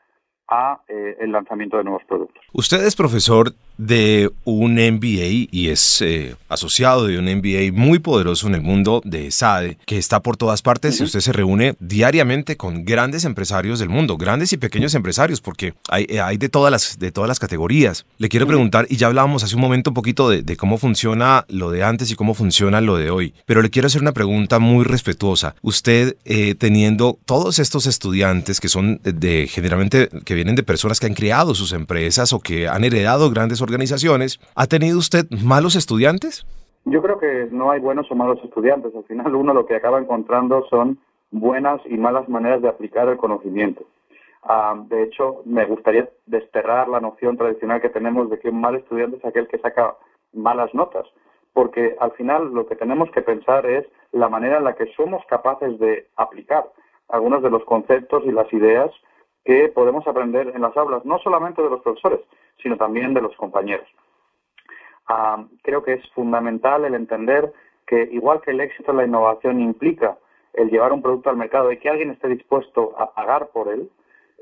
a 0.48 0.80
eh, 0.88 1.16
el 1.20 1.32
lanzamiento 1.32 1.76
de 1.76 1.84
nuevos 1.84 2.02
productos. 2.04 2.42
Usted 2.52 2.84
es 2.84 2.96
profesor 2.96 3.52
de 3.78 4.30
un 4.44 4.74
MBA 4.74 5.48
y 5.50 5.68
es 5.68 6.02
eh, 6.02 6.34
asociado 6.48 7.06
de 7.06 7.18
un 7.18 7.24
MBA 7.24 7.72
muy 7.72 8.00
poderoso 8.00 8.48
en 8.48 8.56
el 8.56 8.60
mundo 8.60 9.00
de 9.04 9.30
SADE, 9.30 9.78
que 9.86 9.98
está 9.98 10.20
por 10.20 10.36
todas 10.36 10.62
partes 10.62 11.00
y 11.00 11.04
usted 11.04 11.20
se 11.20 11.32
reúne 11.32 11.76
diariamente 11.78 12.56
con 12.56 12.84
grandes 12.84 13.24
empresarios 13.24 13.78
del 13.78 13.88
mundo, 13.88 14.16
grandes 14.16 14.52
y 14.52 14.56
pequeños 14.56 14.94
empresarios, 14.94 15.40
porque 15.40 15.74
hay, 15.88 16.06
eh, 16.08 16.20
hay 16.20 16.36
de, 16.36 16.48
todas 16.48 16.72
las, 16.72 16.98
de 16.98 17.12
todas 17.12 17.28
las 17.28 17.38
categorías. 17.38 18.04
Le 18.18 18.28
quiero 18.28 18.46
preguntar, 18.46 18.86
y 18.90 18.96
ya 18.96 19.06
hablábamos 19.06 19.44
hace 19.44 19.54
un 19.54 19.60
momento 19.60 19.90
un 19.90 19.94
poquito 19.94 20.28
de, 20.28 20.56
cómo 20.56 20.76
funciona 20.76 21.46
lo 21.48 21.70
de 21.70 21.84
antes 21.84 22.10
y 22.10 22.16
cómo 22.16 22.34
funciona 22.34 22.80
lo 22.80 22.96
de 22.96 23.10
hoy, 23.10 23.32
pero 23.46 23.62
le 23.62 23.70
quiero 23.70 23.86
hacer 23.86 24.02
una 24.02 24.12
pregunta 24.12 24.58
muy 24.58 24.84
respetuosa. 24.84 25.54
Usted, 25.62 26.16
eh, 26.24 26.56
teniendo 26.56 27.16
todos 27.24 27.60
estos 27.60 27.86
estudiantes 27.86 28.60
que 28.60 28.68
son 28.68 29.00
de, 29.04 29.48
generalmente 29.48 30.08
que 30.24 30.34
vienen 30.34 30.56
de 30.56 30.64
personas 30.64 30.98
que 30.98 31.06
han 31.06 31.14
creado 31.14 31.54
sus 31.54 31.72
empresas 31.72 32.32
o 32.32 32.40
que 32.40 32.66
han 32.66 32.82
heredado 32.82 33.30
grandes 33.30 33.60
organizaciones, 33.60 33.67
¿ha 34.54 34.66
tenido 34.66 34.98
usted 34.98 35.26
malos 35.44 35.76
estudiantes? 35.76 36.46
Yo 36.84 37.02
creo 37.02 37.18
que 37.18 37.48
no 37.50 37.70
hay 37.70 37.80
buenos 37.80 38.10
o 38.10 38.14
malos 38.14 38.38
estudiantes. 38.42 38.94
Al 38.94 39.04
final 39.04 39.34
uno 39.34 39.52
lo 39.52 39.66
que 39.66 39.76
acaba 39.76 39.98
encontrando 39.98 40.66
son 40.70 40.98
buenas 41.30 41.80
y 41.86 41.96
malas 41.96 42.28
maneras 42.28 42.62
de 42.62 42.68
aplicar 42.68 43.08
el 43.08 43.18
conocimiento. 43.18 43.84
Ah, 44.42 44.74
de 44.88 45.02
hecho, 45.02 45.42
me 45.44 45.66
gustaría 45.66 46.08
desterrar 46.26 46.88
la 46.88 47.00
noción 47.00 47.36
tradicional 47.36 47.80
que 47.80 47.90
tenemos 47.90 48.30
de 48.30 48.38
que 48.38 48.48
un 48.48 48.60
mal 48.60 48.76
estudiante 48.76 49.16
es 49.16 49.24
aquel 49.24 49.48
que 49.48 49.58
saca 49.58 49.96
malas 50.32 50.72
notas, 50.74 51.04
porque 51.52 51.96
al 52.00 52.12
final 52.12 52.54
lo 52.54 52.66
que 52.66 52.76
tenemos 52.76 53.10
que 53.10 53.22
pensar 53.22 53.66
es 53.66 53.84
la 54.12 54.28
manera 54.28 54.58
en 54.58 54.64
la 54.64 54.74
que 54.74 54.86
somos 54.94 55.24
capaces 55.26 55.78
de 55.78 56.06
aplicar 56.16 56.64
algunos 57.08 57.42
de 57.42 57.50
los 57.50 57.64
conceptos 57.64 58.22
y 58.24 58.32
las 58.32 58.50
ideas 58.52 58.90
que 59.48 59.70
podemos 59.70 60.06
aprender 60.06 60.52
en 60.54 60.60
las 60.60 60.76
aulas, 60.76 61.06
no 61.06 61.18
solamente 61.20 61.62
de 61.62 61.70
los 61.70 61.80
profesores, 61.80 62.20
sino 62.62 62.76
también 62.76 63.14
de 63.14 63.22
los 63.22 63.34
compañeros. 63.36 63.88
Ah, 65.06 65.42
creo 65.62 65.82
que 65.82 65.94
es 65.94 66.06
fundamental 66.10 66.84
el 66.84 66.94
entender 66.94 67.50
que 67.86 68.02
igual 68.12 68.42
que 68.42 68.50
el 68.50 68.60
éxito 68.60 68.90
en 68.90 68.98
la 68.98 69.06
innovación 69.06 69.58
implica 69.58 70.18
el 70.52 70.68
llevar 70.68 70.92
un 70.92 71.00
producto 71.00 71.30
al 71.30 71.38
mercado 71.38 71.72
y 71.72 71.78
que 71.78 71.88
alguien 71.88 72.10
esté 72.10 72.28
dispuesto 72.28 72.94
a 72.98 73.14
pagar 73.14 73.48
por 73.48 73.68
él, 73.68 73.88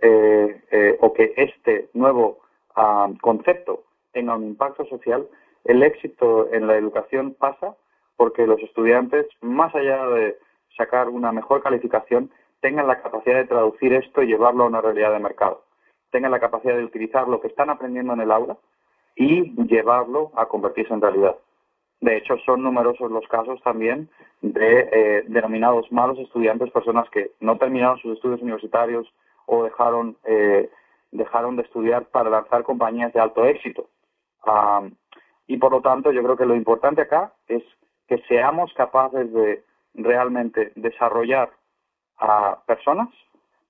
eh, 0.02 0.60
eh, 0.72 0.98
o 1.00 1.12
que 1.12 1.34
este 1.36 1.88
nuevo 1.94 2.40
ah, 2.75 3.08
concepto 3.20 3.84
tenga 4.10 4.34
un 4.34 4.42
impacto 4.42 4.86
social, 4.86 5.28
el 5.66 5.84
éxito 5.84 6.52
en 6.52 6.66
la 6.66 6.76
educación 6.76 7.36
pasa 7.38 7.76
porque 8.16 8.44
los 8.44 8.60
estudiantes, 8.60 9.25
más 9.40 9.72
allá 9.72 10.04
de 10.08 10.36
sacar 10.76 11.08
una 11.10 11.30
mejor 11.30 11.62
calificación, 11.62 12.28
tengan 12.66 12.88
la 12.88 13.00
capacidad 13.00 13.37
de 13.37 13.46
traducir 13.46 13.92
esto 13.92 14.25
y 14.25 14.26
llevarlo 14.26 14.64
a 14.64 14.66
una 14.66 14.80
realidad 14.80 15.12
de 15.12 15.20
mercado. 15.20 15.62
Tengan 16.11 16.32
la 16.32 16.40
capacidad 16.40 16.75
de 16.75 16.82
utilizar 16.82 17.28
lo 17.28 17.40
que 17.40 17.46
están 17.46 17.70
aprendiendo 17.70 18.12
en 18.12 18.23
el 18.23 18.32
aula 18.32 18.56
y 19.14 19.52
llevarlo 19.68 20.32
a 20.35 20.46
convertirse 20.46 20.92
en 20.92 21.00
realidad. 21.00 21.37
De 22.00 22.16
hecho, 22.16 22.37
son 22.38 22.64
numerosos 22.64 23.08
los 23.12 23.25
casos 23.28 23.62
también 23.62 24.11
de 24.42 24.80
eh, 24.92 25.25
denominados 25.28 25.92
malos 25.92 26.18
estudiantes, 26.18 26.73
personas 26.73 27.08
que 27.11 27.30
no 27.38 27.56
terminaron 27.56 27.99
sus 27.99 28.16
estudios 28.16 28.42
universitarios 28.42 29.06
o 29.46 29.62
dejaron, 29.62 30.16
eh, 30.25 30.68
dejaron 31.12 31.54
de 31.54 31.62
estudiar 31.62 32.06
para 32.06 32.30
lanzar 32.30 32.64
compañías 32.64 33.12
de 33.12 33.20
alto 33.20 33.44
éxito. 33.44 33.87
y 35.46 35.56
por 35.58 35.70
lo 35.70 35.82
tanto, 35.82 36.11
yo 36.11 36.20
creo 36.25 36.37
que 36.37 36.46
lo 36.46 36.56
importante 36.56 37.02
acá 37.02 37.32
es 37.46 37.62
que 38.08 38.18
seamos 38.26 38.73
capaces 38.75 39.32
de 39.32 39.62
realmente 39.94 40.73
desarrollar 40.75 41.50
a 42.18 42.58
personas 42.66 43.08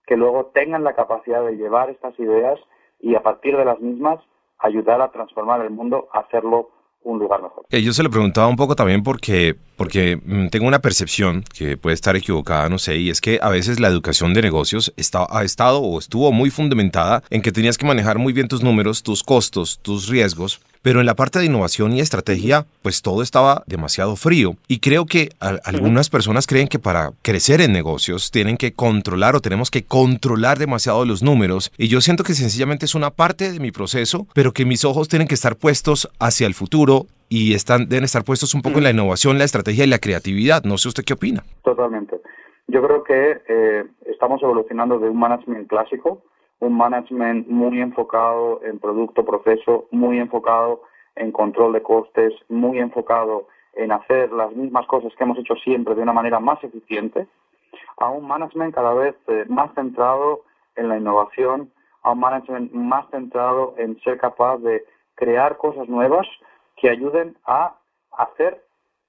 que 0.06 0.16
luego 0.16 0.46
tengan 0.54 0.84
la 0.84 0.94
capacidad 0.94 1.44
de 1.44 1.56
llevar 1.56 1.90
estas 1.90 2.18
ideas 2.18 2.58
y 3.00 3.14
a 3.14 3.22
partir 3.22 3.56
de 3.56 3.64
las 3.64 3.80
mismas 3.80 4.20
ayudar 4.58 5.00
a 5.00 5.10
transformar 5.10 5.60
el 5.60 5.70
mundo, 5.70 6.08
a 6.12 6.20
hacerlo 6.20 6.70
un 7.06 7.18
lugar 7.20 7.40
mejor. 7.40 7.64
Eh, 7.70 7.82
yo 7.82 7.92
se 7.92 8.02
lo 8.02 8.10
preguntaba 8.10 8.48
un 8.48 8.56
poco 8.56 8.74
también 8.74 9.02
porque, 9.02 9.54
porque 9.76 10.16
mm, 10.16 10.48
tengo 10.48 10.66
una 10.66 10.80
percepción 10.80 11.44
que 11.56 11.76
puede 11.76 11.94
estar 11.94 12.16
equivocada, 12.16 12.68
no 12.68 12.78
sé, 12.78 12.96
y 12.96 13.10
es 13.10 13.20
que 13.20 13.38
a 13.40 13.48
veces 13.48 13.78
la 13.78 13.88
educación 13.88 14.34
de 14.34 14.42
negocios 14.42 14.92
ha 15.30 15.44
estado 15.44 15.80
o 15.80 15.98
estuvo 15.98 16.32
muy 16.32 16.50
fundamentada 16.50 17.22
en 17.30 17.42
que 17.42 17.52
tenías 17.52 17.78
que 17.78 17.86
manejar 17.86 18.18
muy 18.18 18.32
bien 18.32 18.48
tus 18.48 18.62
números, 18.62 19.02
tus 19.04 19.22
costos, 19.22 19.78
tus 19.82 20.08
riesgos, 20.08 20.60
pero 20.86 21.00
en 21.00 21.06
la 21.06 21.16
parte 21.16 21.40
de 21.40 21.46
innovación 21.46 21.92
y 21.92 21.98
estrategia, 21.98 22.64
pues 22.80 23.02
todo 23.02 23.20
estaba 23.20 23.64
demasiado 23.66 24.14
frío. 24.14 24.52
Y 24.68 24.78
creo 24.78 25.04
que 25.04 25.30
algunas 25.40 26.10
personas 26.10 26.46
creen 26.46 26.68
que 26.68 26.78
para 26.78 27.10
crecer 27.22 27.60
en 27.60 27.72
negocios 27.72 28.30
tienen 28.30 28.56
que 28.56 28.72
controlar 28.72 29.34
o 29.34 29.40
tenemos 29.40 29.72
que 29.72 29.82
controlar 29.82 30.60
demasiado 30.60 31.04
los 31.04 31.24
números. 31.24 31.72
Y 31.76 31.88
yo 31.88 32.00
siento 32.00 32.22
que 32.22 32.34
sencillamente 32.34 32.84
es 32.84 32.94
una 32.94 33.10
parte 33.10 33.50
de 33.50 33.58
mi 33.58 33.72
proceso, 33.72 34.28
pero 34.32 34.52
que 34.52 34.64
mis 34.64 34.84
ojos 34.84 35.08
tienen 35.08 35.26
que 35.26 35.34
estar 35.34 35.56
puestos 35.56 36.08
hacia 36.20 36.46
el 36.46 36.54
futuro 36.54 37.06
y 37.28 37.54
están, 37.54 37.88
deben 37.88 38.04
estar 38.04 38.22
puestos 38.22 38.54
un 38.54 38.62
poco 38.62 38.78
en 38.78 38.84
la 38.84 38.90
innovación, 38.90 39.38
la 39.38 39.44
estrategia 39.44 39.82
y 39.82 39.88
la 39.88 39.98
creatividad. 39.98 40.62
No 40.62 40.78
sé 40.78 40.86
usted 40.86 41.02
qué 41.02 41.14
opina. 41.14 41.42
Totalmente. 41.64 42.20
Yo 42.68 42.80
creo 42.80 43.02
que 43.02 43.42
eh, 43.48 43.84
estamos 44.06 44.40
evolucionando 44.40 45.00
de 45.00 45.08
un 45.08 45.18
management 45.18 45.66
clásico 45.66 46.22
un 46.60 46.76
management 46.76 47.46
muy 47.48 47.80
enfocado 47.80 48.60
en 48.62 48.78
producto, 48.78 49.24
proceso, 49.24 49.86
muy 49.90 50.18
enfocado 50.18 50.82
en 51.14 51.32
control 51.32 51.72
de 51.72 51.82
costes, 51.82 52.32
muy 52.48 52.78
enfocado 52.78 53.48
en 53.74 53.92
hacer 53.92 54.32
las 54.32 54.52
mismas 54.52 54.86
cosas 54.86 55.12
que 55.16 55.24
hemos 55.24 55.38
hecho 55.38 55.54
siempre 55.56 55.94
de 55.94 56.02
una 56.02 56.12
manera 56.12 56.40
más 56.40 56.62
eficiente, 56.64 57.26
a 57.98 58.08
un 58.08 58.26
management 58.26 58.74
cada 58.74 58.94
vez 58.94 59.14
eh, 59.28 59.44
más 59.48 59.72
centrado 59.74 60.42
en 60.76 60.88
la 60.88 60.96
innovación, 60.96 61.70
a 62.02 62.12
un 62.12 62.20
management 62.20 62.72
más 62.72 63.06
centrado 63.10 63.74
en 63.76 63.98
ser 64.00 64.18
capaz 64.18 64.58
de 64.58 64.84
crear 65.14 65.56
cosas 65.56 65.88
nuevas 65.88 66.26
que 66.76 66.90
ayuden 66.90 67.36
a 67.44 67.76
hacer 68.12 68.62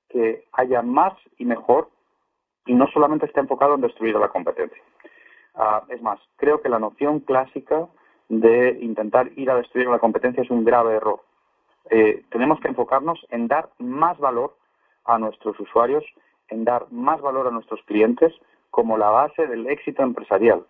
que 0.10 0.46
haya 0.54 0.82
más 0.82 1.14
y 1.38 1.46
mejor 1.46 1.90
y 2.66 2.74
no 2.74 2.88
solamente 2.88 3.26
esté 3.26 3.40
enfocado 3.40 3.76
en 3.76 3.82
destruir 3.82 4.16
a 4.16 4.20
la 4.20 4.30
competencia. 4.30 4.82
Ah, 5.58 5.84
es 5.90 6.02
más, 6.04 6.20
creo 6.36 6.62
que 6.62 6.70
la 6.70 6.78
noción 6.78 7.20
clásica 7.20 7.88
de 8.30 8.78
intentar 8.82 9.32
ir 9.36 9.50
a 9.50 9.56
destruir 9.56 9.88
la 9.88 9.98
competencia 9.98 10.44
es 10.44 10.52
un 10.52 10.64
grave 10.64 10.96
error. 10.96 11.22
Eh, 11.90 12.24
tenemos 12.30 12.60
que 12.60 12.68
enfocarnos 12.68 13.26
en 13.32 13.48
dar 13.48 13.70
más 13.80 14.20
valor 14.20 14.56
a 15.06 15.18
nuestros 15.18 15.60
usuarios, 15.60 16.04
en 16.50 16.64
dar 16.64 16.86
más 16.92 17.22
valor 17.22 17.48
a 17.48 17.52
nuestros 17.52 17.82
clientes 17.84 18.34
como 18.70 18.98
la 18.98 19.10
base 19.10 19.48
del 19.48 19.68
éxito 19.68 20.04
empresarial. 20.04 20.64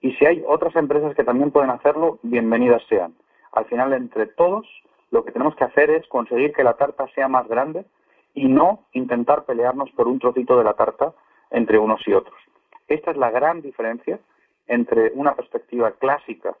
Y 0.00 0.12
si 0.14 0.24
hay 0.24 0.42
otras 0.48 0.74
empresas 0.76 1.14
que 1.14 1.24
también 1.24 1.50
pueden 1.50 1.70
hacerlo, 1.70 2.18
bienvenidas 2.22 2.82
sean. 2.88 3.14
Al 3.52 3.66
final, 3.66 3.92
entre 3.92 4.26
todos, 4.26 4.66
lo 5.10 5.24
que 5.24 5.32
tenemos 5.32 5.54
que 5.56 5.64
hacer 5.64 5.90
es 5.90 6.06
conseguir 6.08 6.52
que 6.52 6.64
la 6.64 6.74
tarta 6.74 7.06
sea 7.14 7.28
más 7.28 7.46
grande 7.48 7.84
y 8.32 8.48
no 8.48 8.86
intentar 8.92 9.44
pelearnos 9.44 9.90
por 9.90 10.08
un 10.08 10.18
trocito 10.18 10.56
de 10.56 10.64
la 10.64 10.72
tarta 10.72 11.12
entre 11.50 11.78
unos 11.78 12.00
y 12.08 12.14
otros. 12.14 12.41
Esta 12.92 13.10
es 13.10 13.16
la 13.16 13.30
gran 13.30 13.62
diferencia 13.62 14.18
entre 14.66 15.12
una 15.14 15.34
perspectiva 15.34 15.92
clásica 15.92 16.54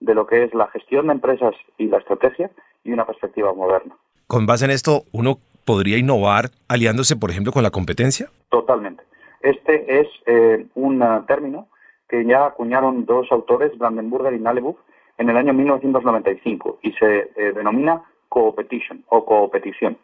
de 0.00 0.14
lo 0.14 0.26
que 0.26 0.44
es 0.44 0.52
la 0.52 0.66
gestión 0.68 1.06
de 1.06 1.14
empresas 1.14 1.54
y 1.78 1.86
la 1.86 1.96
estrategia 1.96 2.50
y 2.84 2.92
una 2.92 3.06
perspectiva 3.06 3.54
moderna. 3.54 3.96
Con 4.26 4.44
base 4.44 4.66
en 4.66 4.70
esto, 4.70 5.04
¿uno 5.12 5.38
podría 5.64 5.96
innovar 5.96 6.50
aliándose, 6.68 7.16
por 7.16 7.30
ejemplo, 7.30 7.52
con 7.52 7.62
la 7.62 7.70
competencia? 7.70 8.28
Totalmente. 8.50 9.02
Este 9.40 10.00
es 10.00 10.08
eh, 10.26 10.66
un 10.74 11.02
término 11.26 11.68
que 12.06 12.22
ya 12.26 12.44
acuñaron 12.44 13.06
dos 13.06 13.26
autores, 13.30 13.76
Brandenburger 13.78 14.34
y 14.34 14.40
Nalebuch, 14.40 14.78
en 15.16 15.30
el 15.30 15.38
año 15.38 15.54
1995 15.54 16.80
y 16.82 16.92
se 16.92 17.30
eh, 17.34 17.52
denomina 17.54 18.02
competition 18.28 19.04
o 19.08 19.24
coopetición. 19.24 19.96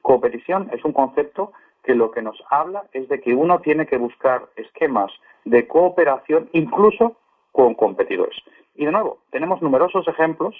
Coopetición 0.00 0.70
es 0.72 0.82
un 0.82 0.92
concepto 0.92 1.52
que 1.86 1.94
lo 1.94 2.10
que 2.10 2.20
nos 2.20 2.36
habla 2.50 2.84
es 2.92 3.08
de 3.08 3.20
que 3.20 3.34
uno 3.34 3.60
tiene 3.60 3.86
que 3.86 3.96
buscar 3.96 4.48
esquemas 4.56 5.10
de 5.44 5.66
cooperación 5.68 6.50
incluso 6.52 7.16
con 7.52 7.74
competidores. 7.74 8.36
Y 8.74 8.84
de 8.84 8.92
nuevo, 8.92 9.18
tenemos 9.30 9.62
numerosos 9.62 10.06
ejemplos 10.08 10.54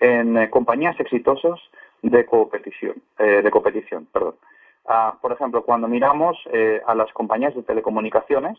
en 0.00 0.36
eh, 0.36 0.50
compañías 0.50 0.98
exitosas 0.98 1.58
de 2.02 2.26
competición. 2.26 2.96
Eh, 3.18 3.40
de 3.42 3.50
competición 3.50 4.06
perdón. 4.12 4.34
Ah, 4.86 5.16
por 5.22 5.30
ejemplo, 5.30 5.62
cuando 5.62 5.86
miramos 5.86 6.36
eh, 6.52 6.82
a 6.84 6.94
las 6.96 7.12
compañías 7.12 7.54
de 7.54 7.62
telecomunicaciones, 7.62 8.58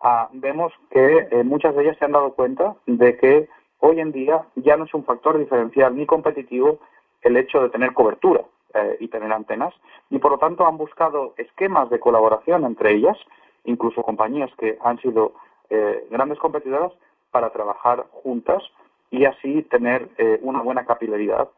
ah, 0.00 0.30
vemos 0.32 0.72
que 0.90 1.28
muchas 1.44 1.76
de 1.76 1.82
ellas 1.82 1.98
se 1.98 2.06
han 2.06 2.12
dado 2.12 2.32
cuenta 2.32 2.74
de 2.86 3.18
que 3.18 3.48
hoy 3.80 4.00
en 4.00 4.10
día 4.10 4.42
ya 4.56 4.78
no 4.78 4.84
es 4.84 4.94
un 4.94 5.04
factor 5.04 5.38
diferencial 5.38 5.94
ni 5.94 6.06
competitivo 6.06 6.78
el 7.20 7.36
hecho 7.36 7.60
de 7.60 7.68
tener 7.68 7.92
cobertura. 7.92 8.42
Eh, 8.74 8.98
y 9.00 9.08
tener 9.08 9.32
antenas, 9.32 9.72
y 10.10 10.18
por 10.18 10.32
lo 10.32 10.38
tanto 10.38 10.66
han 10.66 10.76
buscado 10.76 11.32
esquemas 11.38 11.88
de 11.88 11.98
colaboración 11.98 12.66
entre 12.66 12.92
ellas, 12.92 13.16
incluso 13.64 14.02
compañías 14.02 14.50
que 14.58 14.76
han 14.82 14.98
sido 15.00 15.32
eh, 15.70 16.06
grandes 16.10 16.38
competidoras, 16.38 16.92
para 17.30 17.48
trabajar 17.50 18.06
juntas 18.22 18.62
y 19.10 19.24
así 19.24 19.62
tener 19.62 20.10
eh, 20.18 20.38
una 20.42 20.60
buena 20.60 20.84
capilaridad 20.84 21.48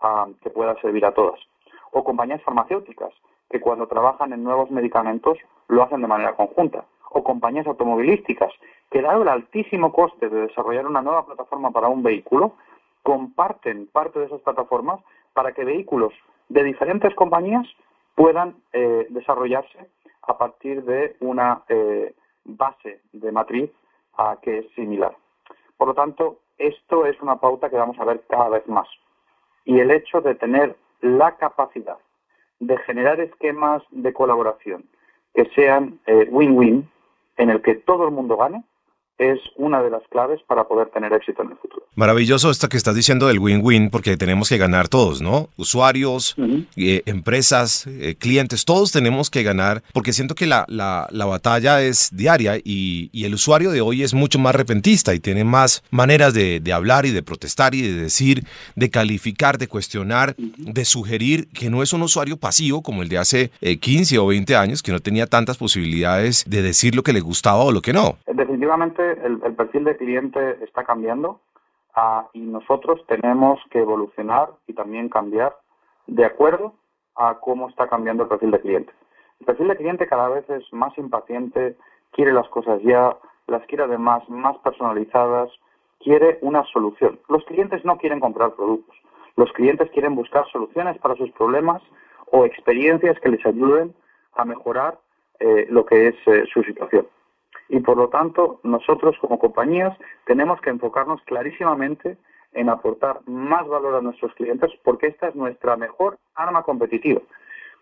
ah, 0.00 0.28
que 0.42 0.50
pueda 0.50 0.78
servir 0.82 1.06
a 1.06 1.14
todas. 1.14 1.40
O 1.92 2.04
compañías 2.04 2.42
farmacéuticas, 2.42 3.14
que 3.48 3.60
cuando 3.60 3.86
trabajan 3.86 4.34
en 4.34 4.44
nuevos 4.44 4.70
medicamentos 4.70 5.38
lo 5.68 5.82
hacen 5.82 6.02
de 6.02 6.06
manera 6.06 6.36
conjunta. 6.36 6.84
O 7.10 7.24
compañías 7.24 7.66
automovilísticas, 7.66 8.52
que 8.90 9.00
dado 9.00 9.22
el 9.22 9.28
altísimo 9.28 9.90
coste 9.90 10.28
de 10.28 10.42
desarrollar 10.42 10.86
una 10.86 11.00
nueva 11.00 11.24
plataforma 11.24 11.70
para 11.70 11.88
un 11.88 12.02
vehículo, 12.02 12.52
comparten 13.02 13.86
parte 13.86 14.18
de 14.18 14.26
esas 14.26 14.42
plataformas 14.42 15.00
para 15.32 15.52
que 15.52 15.64
vehículos 15.64 16.12
de 16.48 16.64
diferentes 16.64 17.14
compañías 17.14 17.66
puedan 18.14 18.56
eh, 18.72 19.06
desarrollarse 19.10 19.78
a 20.22 20.36
partir 20.36 20.84
de 20.84 21.16
una 21.20 21.62
eh, 21.68 22.14
base 22.44 23.00
de 23.12 23.32
matriz 23.32 23.70
que 24.42 24.58
es 24.58 24.66
similar. 24.74 25.14
Por 25.76 25.88
lo 25.88 25.94
tanto, 25.94 26.40
esto 26.58 27.06
es 27.06 27.20
una 27.22 27.36
pauta 27.36 27.70
que 27.70 27.76
vamos 27.76 27.98
a 28.00 28.04
ver 28.04 28.24
cada 28.28 28.48
vez 28.48 28.66
más. 28.66 28.88
Y 29.64 29.78
el 29.78 29.92
hecho 29.92 30.20
de 30.20 30.34
tener 30.34 30.76
la 31.00 31.36
capacidad 31.36 31.98
de 32.58 32.76
generar 32.78 33.20
esquemas 33.20 33.82
de 33.90 34.12
colaboración 34.12 34.88
que 35.34 35.44
sean 35.54 36.00
eh, 36.06 36.26
win-win, 36.30 36.90
en 37.36 37.50
el 37.50 37.62
que 37.62 37.76
todo 37.76 38.06
el 38.06 38.10
mundo 38.10 38.36
gane, 38.36 38.64
es 39.18 39.38
una 39.56 39.82
de 39.82 39.90
las 39.90 40.02
claves 40.10 40.40
para 40.46 40.64
poder 40.64 40.88
tener 40.90 41.12
éxito 41.12 41.42
en 41.42 41.50
el 41.50 41.56
futuro. 41.56 41.82
Maravilloso 41.94 42.50
esto 42.50 42.68
que 42.68 42.76
estás 42.76 42.94
diciendo 42.94 43.26
del 43.26 43.40
win-win, 43.40 43.90
porque 43.90 44.16
tenemos 44.16 44.48
que 44.48 44.58
ganar 44.58 44.88
todos, 44.88 45.20
¿no? 45.20 45.48
Usuarios, 45.56 46.36
eh, 46.76 47.02
empresas, 47.06 47.86
eh, 47.88 48.14
clientes, 48.16 48.64
todos 48.64 48.92
tenemos 48.92 49.30
que 49.30 49.42
ganar, 49.42 49.82
porque 49.92 50.12
siento 50.12 50.36
que 50.36 50.46
la, 50.46 50.64
la, 50.68 51.08
la 51.10 51.26
batalla 51.26 51.82
es 51.82 52.10
diaria 52.12 52.56
y, 52.56 53.10
y, 53.12 53.24
el 53.24 53.34
usuario 53.34 53.72
de 53.72 53.80
hoy 53.80 54.04
es 54.04 54.14
mucho 54.14 54.38
más 54.38 54.54
repentista 54.54 55.14
y 55.14 55.20
tiene 55.20 55.42
más 55.42 55.82
maneras 55.90 56.32
de, 56.34 56.60
de 56.60 56.72
hablar 56.72 57.04
y 57.04 57.10
de 57.10 57.22
protestar 57.22 57.74
y 57.74 57.82
de 57.82 57.94
decir, 57.94 58.44
de 58.76 58.90
calificar, 58.90 59.58
de 59.58 59.66
cuestionar, 59.66 60.36
de 60.36 60.84
sugerir 60.84 61.48
que 61.48 61.68
no 61.70 61.82
es 61.82 61.92
un 61.92 62.02
usuario 62.02 62.36
pasivo 62.36 62.82
como 62.82 63.02
el 63.02 63.08
de 63.08 63.18
hace 63.18 63.50
15 63.60 64.14
eh, 64.14 64.18
o 64.18 64.26
20 64.28 64.54
años, 64.56 64.82
que 64.82 64.92
no 64.92 65.00
tenía 65.00 65.26
tantas 65.26 65.56
posibilidades 65.56 66.44
de 66.48 66.62
decir 66.62 66.94
lo 66.94 67.02
que 67.02 67.12
le 67.12 67.20
gustaba 67.20 67.58
o 67.64 67.72
lo 67.72 67.82
que 67.82 67.92
no. 67.92 68.18
Definitivamente 68.32 69.07
el, 69.12 69.54
perfil 69.54 69.84
de 69.84 69.96
cliente 69.96 70.64
está 70.64 70.84
cambiando 70.84 71.40
ah, 71.94 72.28
y 72.32 72.40
nosotros 72.40 73.04
tenemos 73.06 73.60
que 73.70 73.80
evolucionar 73.80 74.50
y 74.66 74.74
también 74.74 75.08
cambiar 75.08 75.56
de 76.06 76.24
acuerdo 76.24 76.74
a 77.16 77.38
cómo 77.40 77.68
está 77.68 77.88
cambiando 77.88 78.24
el 78.24 78.28
perfil 78.28 78.50
de 78.50 78.60
cliente. 78.60 78.92
El 79.40 79.46
perfil 79.46 79.68
de 79.68 79.76
cliente 79.76 80.06
cada 80.06 80.28
vez 80.28 80.48
es 80.50 80.72
más 80.72 80.96
impaciente, 80.98 81.76
quiere 82.12 82.32
las 82.32 82.48
cosas 82.48 82.80
ya, 82.82 83.16
las 83.46 83.64
quiere 83.66 83.84
además 83.84 84.28
más 84.28 84.56
personalizadas, 84.58 85.50
quiere 86.00 86.38
una 86.42 86.64
solución. 86.64 87.18
Los 87.28 87.44
clientes 87.44 87.84
no 87.84 87.98
quieren 87.98 88.20
comprar 88.20 88.54
productos, 88.54 88.96
los 89.36 89.52
clientes 89.52 89.90
quieren 89.90 90.14
buscar 90.14 90.46
soluciones 90.50 90.98
para 90.98 91.16
sus 91.16 91.30
problemas 91.32 91.82
o 92.30 92.44
experiencias 92.44 93.18
que 93.20 93.30
les 93.30 93.44
ayuden 93.44 93.94
a 94.34 94.44
mejorar 94.44 94.98
eh, 95.40 95.66
lo 95.70 95.84
que 95.84 96.08
es 96.08 96.16
eh, 96.26 96.44
su 96.52 96.62
situación 96.62 97.06
y 97.68 97.80
por 97.80 97.96
lo 97.96 98.08
tanto 98.08 98.60
nosotros 98.62 99.16
como 99.20 99.38
compañías 99.38 99.96
tenemos 100.24 100.60
que 100.60 100.70
enfocarnos 100.70 101.20
clarísimamente 101.22 102.16
en 102.52 102.68
aportar 102.68 103.20
más 103.26 103.66
valor 103.66 103.94
a 103.94 104.00
nuestros 104.00 104.34
clientes 104.34 104.70
porque 104.82 105.08
esta 105.08 105.28
es 105.28 105.34
nuestra 105.34 105.76
mejor 105.76 106.18
arma 106.34 106.62
competitiva. 106.62 107.20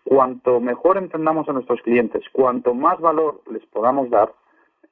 Cuanto 0.03 0.59
mejor 0.59 0.97
entendamos 0.97 1.47
a 1.49 1.53
nuestros 1.53 1.81
clientes, 1.81 2.23
cuanto 2.31 2.73
más 2.73 2.99
valor 2.99 3.41
les 3.51 3.65
podamos 3.67 4.09
dar, 4.09 4.33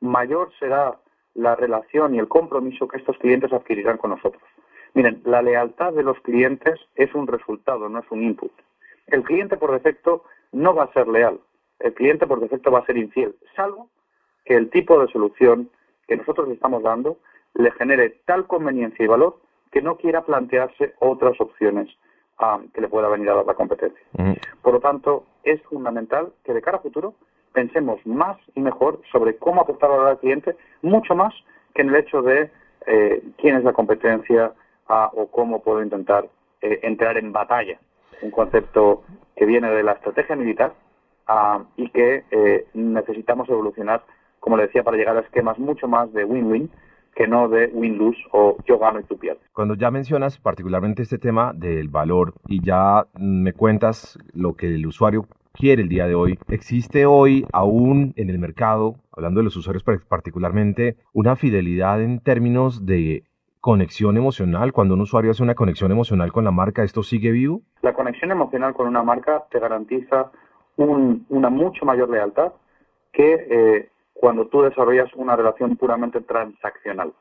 mayor 0.01 0.51
será 0.59 0.97
la 1.33 1.55
relación 1.55 2.15
y 2.15 2.19
el 2.19 2.27
compromiso 2.27 2.87
que 2.87 2.97
estos 2.97 3.17
clientes 3.17 3.51
adquirirán 3.51 3.97
con 3.97 4.11
nosotros. 4.11 4.43
Miren, 4.93 5.21
la 5.25 5.41
lealtad 5.41 5.93
de 5.93 6.03
los 6.03 6.19
clientes 6.21 6.79
es 6.95 7.13
un 7.13 7.27
resultado, 7.27 7.89
no 7.89 7.99
es 7.99 8.05
un 8.11 8.23
input. 8.23 8.51
El 9.07 9.23
cliente 9.23 9.57
por 9.57 9.71
defecto 9.71 10.23
no 10.53 10.73
va 10.73 10.83
a 10.83 10.93
ser 10.93 11.07
leal, 11.07 11.39
el 11.79 11.93
cliente 11.93 12.25
por 12.25 12.39
defecto 12.39 12.71
va 12.71 12.79
a 12.79 12.85
ser 12.85 12.97
infiel, 12.97 13.35
salvo 13.55 13.89
que 14.45 14.55
el 14.55 14.69
tipo 14.69 14.99
de 14.99 15.11
solución 15.11 15.69
que 16.07 16.15
nosotros 16.15 16.47
le 16.47 16.53
estamos 16.53 16.83
dando 16.83 17.17
le 17.55 17.71
genere 17.71 18.21
tal 18.25 18.47
conveniencia 18.47 19.03
y 19.03 19.07
valor 19.07 19.37
que 19.71 19.81
no 19.81 19.97
quiera 19.97 20.23
plantearse 20.23 20.93
otras 20.99 21.39
opciones 21.41 21.89
ah, 22.37 22.59
que 22.73 22.81
le 22.81 22.87
pueda 22.87 23.09
venir 23.09 23.29
a 23.29 23.35
dar 23.35 23.45
la 23.45 23.55
competencia. 23.55 23.99
Por 24.61 24.73
lo 24.73 24.79
tanto, 24.79 25.25
es 25.43 25.61
fundamental 25.63 26.31
que 26.43 26.53
de 26.53 26.61
cara 26.61 26.77
a 26.77 26.81
futuro 26.81 27.13
pensemos 27.53 28.05
más 28.05 28.37
y 28.53 28.59
mejor 28.59 29.01
sobre 29.11 29.37
cómo 29.37 29.61
aportar 29.61 29.89
valor 29.89 30.07
al 30.07 30.19
cliente, 30.19 30.55
mucho 30.81 31.15
más 31.15 31.33
que 31.73 31.81
en 31.81 31.89
el 31.89 31.95
hecho 31.95 32.21
de 32.21 32.51
eh, 32.85 33.23
quién 33.37 33.55
es 33.55 33.63
la 33.63 33.73
competencia 33.73 34.53
ah, 34.87 35.09
o 35.13 35.27
cómo 35.27 35.63
puedo 35.63 35.81
intentar 35.81 36.27
eh, 36.61 36.79
entrar 36.83 37.17
en 37.17 37.31
batalla. 37.31 37.79
Un 38.21 38.31
concepto 38.31 39.03
que 39.35 39.45
viene 39.45 39.69
de 39.69 39.83
la 39.83 39.93
estrategia 39.93 40.35
militar 40.35 40.73
ah, 41.27 41.63
y 41.77 41.89
que 41.89 42.23
eh, 42.31 42.67
necesitamos 42.73 43.49
evolucionar 43.49 44.03
como 44.45 44.57
le 44.57 44.67
decía, 44.67 44.83
para 44.83 44.95
llegar 44.95 45.17
a 45.17 45.21
esquemas 45.21 45.57
mucho 45.57 45.87
más 45.87 46.13
de 46.13 46.23
win-win 46.23 46.69
que 47.15 47.27
no 47.27 47.49
de 47.49 47.71
win-lose 47.73 48.19
o 48.31 48.57
yo 48.67 48.77
gano 48.77 48.99
y 48.99 49.03
tú 49.03 49.17
pierdes. 49.17 49.41
Cuando 49.53 49.73
ya 49.73 49.89
mencionas 49.89 50.37
particularmente 50.37 51.01
este 51.01 51.17
tema 51.17 51.51
del 51.51 51.89
valor 51.89 52.35
y 52.47 52.63
ya 52.63 53.07
me 53.19 53.53
cuentas 53.53 54.19
lo 54.33 54.53
que 54.53 54.67
el 54.67 54.85
usuario 54.85 55.25
quiere 55.51 55.81
el 55.81 55.89
día 55.89 56.05
de 56.05 56.13
hoy, 56.13 56.37
¿existe 56.47 57.07
hoy 57.07 57.43
aún 57.53 58.13
en 58.17 58.29
el 58.29 58.37
mercado, 58.37 58.97
hablando 59.11 59.39
de 59.39 59.45
los 59.45 59.55
usuarios 59.55 59.83
particularmente, 59.83 60.97
una 61.11 61.35
fidelidad 61.35 61.99
en 62.03 62.19
términos 62.19 62.85
de 62.85 63.23
conexión 63.61 64.15
emocional? 64.15 64.73
Cuando 64.73 64.93
un 64.93 65.01
usuario 65.01 65.31
hace 65.31 65.41
una 65.41 65.55
conexión 65.55 65.91
emocional 65.91 66.31
con 66.31 66.43
la 66.43 66.51
marca, 66.51 66.83
¿esto 66.83 67.01
sigue 67.01 67.31
vivo? 67.31 67.61
La 67.81 67.95
conexión 67.95 68.29
emocional 68.29 68.75
con 68.75 68.87
una 68.87 69.01
marca 69.01 69.45
te 69.49 69.59
garantiza 69.59 70.29
una 70.77 71.49
mucho 71.49 71.83
mayor 71.83 72.09
lealtad 72.11 72.53
que 73.11 73.47
eh, 73.49 73.89
cuando 74.25 74.47
tú 74.47 74.63
desarrollas 74.63 75.13
una 75.13 75.35
relación 75.35 75.75
puramente 75.75 76.19
transaccional. 76.19 77.13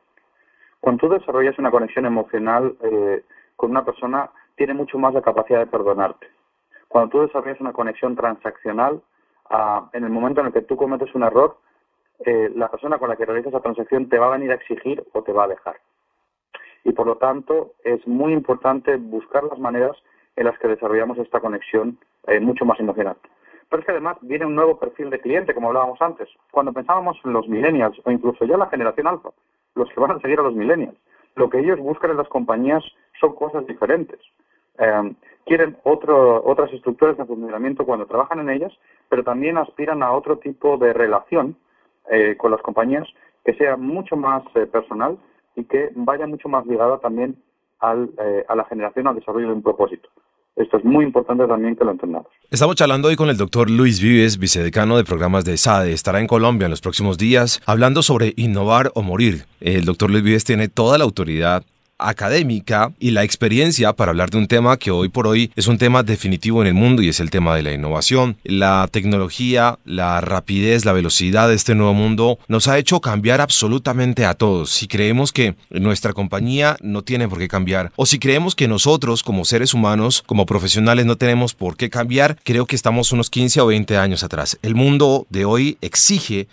Cuando 0.80 1.00
tú 1.06 1.12
desarrollas 1.12 1.58
una 1.58 1.70
conexión 1.70 2.06
emocional 2.06 2.78
eh, 2.80 3.22
con 3.56 3.72
una 3.72 3.84
persona, 3.84 4.30
tiene 4.56 4.72
mucho 4.72 4.98
más 4.98 5.12
la 5.12 5.20
capacidad 5.20 5.58
de 5.58 5.66
perdonarte. 5.66 6.26
Cuando 6.88 7.10
tú 7.10 7.20
desarrollas 7.20 7.60
una 7.60 7.74
conexión 7.74 8.16
transaccional, 8.16 9.02
ah, 9.50 9.90
en 9.92 10.04
el 10.04 10.08
momento 10.08 10.40
en 10.40 10.46
el 10.46 10.54
que 10.54 10.62
tú 10.62 10.78
cometes 10.78 11.14
un 11.14 11.24
error, 11.24 11.58
eh, 12.20 12.50
la 12.56 12.70
persona 12.70 12.96
con 12.96 13.10
la 13.10 13.16
que 13.16 13.26
realizas 13.26 13.52
esa 13.52 13.60
transacción 13.60 14.08
te 14.08 14.18
va 14.18 14.28
a 14.28 14.38
venir 14.38 14.50
a 14.52 14.54
exigir 14.54 15.04
o 15.12 15.22
te 15.22 15.32
va 15.34 15.44
a 15.44 15.48
dejar. 15.48 15.76
Y 16.84 16.92
por 16.92 17.06
lo 17.06 17.18
tanto, 17.18 17.72
es 17.84 18.06
muy 18.06 18.32
importante 18.32 18.96
buscar 18.96 19.44
las 19.44 19.58
maneras 19.58 19.94
en 20.36 20.46
las 20.46 20.58
que 20.58 20.68
desarrollamos 20.68 21.18
esta 21.18 21.40
conexión 21.40 21.98
eh, 22.28 22.40
mucho 22.40 22.64
más 22.64 22.80
emocional. 22.80 23.18
Pero 23.68 23.80
es 23.80 23.86
que 23.86 23.92
además 23.92 24.16
viene 24.20 24.46
un 24.46 24.54
nuevo 24.54 24.78
perfil 24.78 25.10
de 25.10 25.20
cliente, 25.20 25.54
como 25.54 25.68
hablábamos 25.68 26.00
antes. 26.00 26.28
Cuando 26.50 26.72
pensábamos 26.72 27.18
en 27.24 27.32
los 27.32 27.48
millennials 27.48 28.00
o 28.04 28.10
incluso 28.10 28.44
ya 28.44 28.56
la 28.56 28.68
generación 28.68 29.06
alfa, 29.06 29.30
los 29.74 29.88
que 29.90 30.00
van 30.00 30.12
a 30.12 30.20
seguir 30.20 30.38
a 30.38 30.42
los 30.42 30.54
millennials, 30.54 30.96
lo 31.36 31.50
que 31.50 31.58
ellos 31.58 31.78
buscan 31.78 32.10
en 32.10 32.16
las 32.16 32.28
compañías 32.28 32.84
son 33.20 33.34
cosas 33.34 33.66
diferentes. 33.66 34.20
Eh, 34.78 35.14
quieren 35.46 35.76
otras 35.84 36.72
estructuras 36.72 37.16
de 37.16 37.24
funcionamiento 37.24 37.84
cuando 37.84 38.06
trabajan 38.06 38.40
en 38.40 38.50
ellas, 38.50 38.72
pero 39.08 39.22
también 39.22 39.58
aspiran 39.58 40.02
a 40.02 40.12
otro 40.12 40.38
tipo 40.38 40.76
de 40.78 40.92
relación 40.92 41.56
eh, 42.10 42.36
con 42.36 42.50
las 42.50 42.62
compañías 42.62 43.06
que 43.44 43.54
sea 43.54 43.76
mucho 43.76 44.16
más 44.16 44.42
eh, 44.54 44.66
personal 44.66 45.18
y 45.54 45.64
que 45.64 45.90
vaya 45.94 46.26
mucho 46.26 46.48
más 46.48 46.66
ligada 46.66 46.98
también 46.98 47.36
al, 47.78 48.10
a 48.48 48.56
la 48.56 48.64
generación, 48.64 49.06
al 49.06 49.16
desarrollo 49.16 49.48
de 49.48 49.52
un 49.52 49.62
propósito. 49.62 50.08
Esto 50.56 50.76
es 50.76 50.84
muy 50.84 51.04
importante 51.04 51.46
también 51.48 51.74
que 51.74 51.84
lo 51.84 51.90
entendamos. 51.90 52.28
Estamos 52.48 52.76
charlando 52.76 53.08
hoy 53.08 53.16
con 53.16 53.28
el 53.28 53.36
doctor 53.36 53.68
Luis 53.68 54.00
Vives, 54.00 54.38
vicedecano 54.38 54.96
de 54.96 55.02
programas 55.02 55.44
de 55.44 55.56
SADE. 55.56 55.92
Estará 55.92 56.20
en 56.20 56.28
Colombia 56.28 56.66
en 56.66 56.70
los 56.70 56.80
próximos 56.80 57.18
días 57.18 57.60
hablando 57.66 58.02
sobre 58.02 58.34
innovar 58.36 58.92
o 58.94 59.02
morir. 59.02 59.46
El 59.60 59.84
doctor 59.84 60.10
Luis 60.10 60.22
Vives 60.22 60.44
tiene 60.44 60.68
toda 60.68 60.96
la 60.96 61.04
autoridad 61.04 61.64
académica 61.98 62.92
y 62.98 63.10
la 63.10 63.24
experiencia 63.24 63.92
para 63.92 64.10
hablar 64.10 64.30
de 64.30 64.38
un 64.38 64.46
tema 64.46 64.76
que 64.76 64.90
hoy 64.90 65.08
por 65.08 65.26
hoy 65.26 65.50
es 65.56 65.66
un 65.66 65.78
tema 65.78 66.02
definitivo 66.02 66.60
en 66.60 66.68
el 66.68 66.74
mundo 66.74 67.02
y 67.02 67.08
es 67.08 67.20
el 67.20 67.30
tema 67.30 67.54
de 67.56 67.62
la 67.62 67.72
innovación. 67.72 68.36
La 68.44 68.88
tecnología, 68.90 69.78
la 69.84 70.20
rapidez, 70.20 70.84
la 70.84 70.92
velocidad 70.92 71.48
de 71.48 71.54
este 71.54 71.74
nuevo 71.74 71.94
mundo 71.94 72.38
nos 72.48 72.68
ha 72.68 72.78
hecho 72.78 73.00
cambiar 73.00 73.40
absolutamente 73.40 74.24
a 74.24 74.34
todos. 74.34 74.70
Si 74.70 74.88
creemos 74.88 75.32
que 75.32 75.54
nuestra 75.70 76.12
compañía 76.12 76.76
no 76.80 77.02
tiene 77.02 77.28
por 77.28 77.38
qué 77.38 77.48
cambiar 77.48 77.92
o 77.96 78.06
si 78.06 78.18
creemos 78.18 78.54
que 78.54 78.68
nosotros 78.68 79.22
como 79.22 79.44
seres 79.44 79.74
humanos, 79.74 80.22
como 80.26 80.46
profesionales 80.46 81.06
no 81.06 81.16
tenemos 81.16 81.54
por 81.54 81.76
qué 81.76 81.90
cambiar, 81.90 82.38
creo 82.42 82.66
que 82.66 82.76
estamos 82.76 83.12
unos 83.12 83.30
15 83.30 83.60
o 83.60 83.66
20 83.66 83.96
años 83.96 84.24
atrás. 84.24 84.58
El 84.62 84.74
mundo 84.74 85.26
de 85.30 85.44
hoy 85.44 85.78
exige 85.80 86.48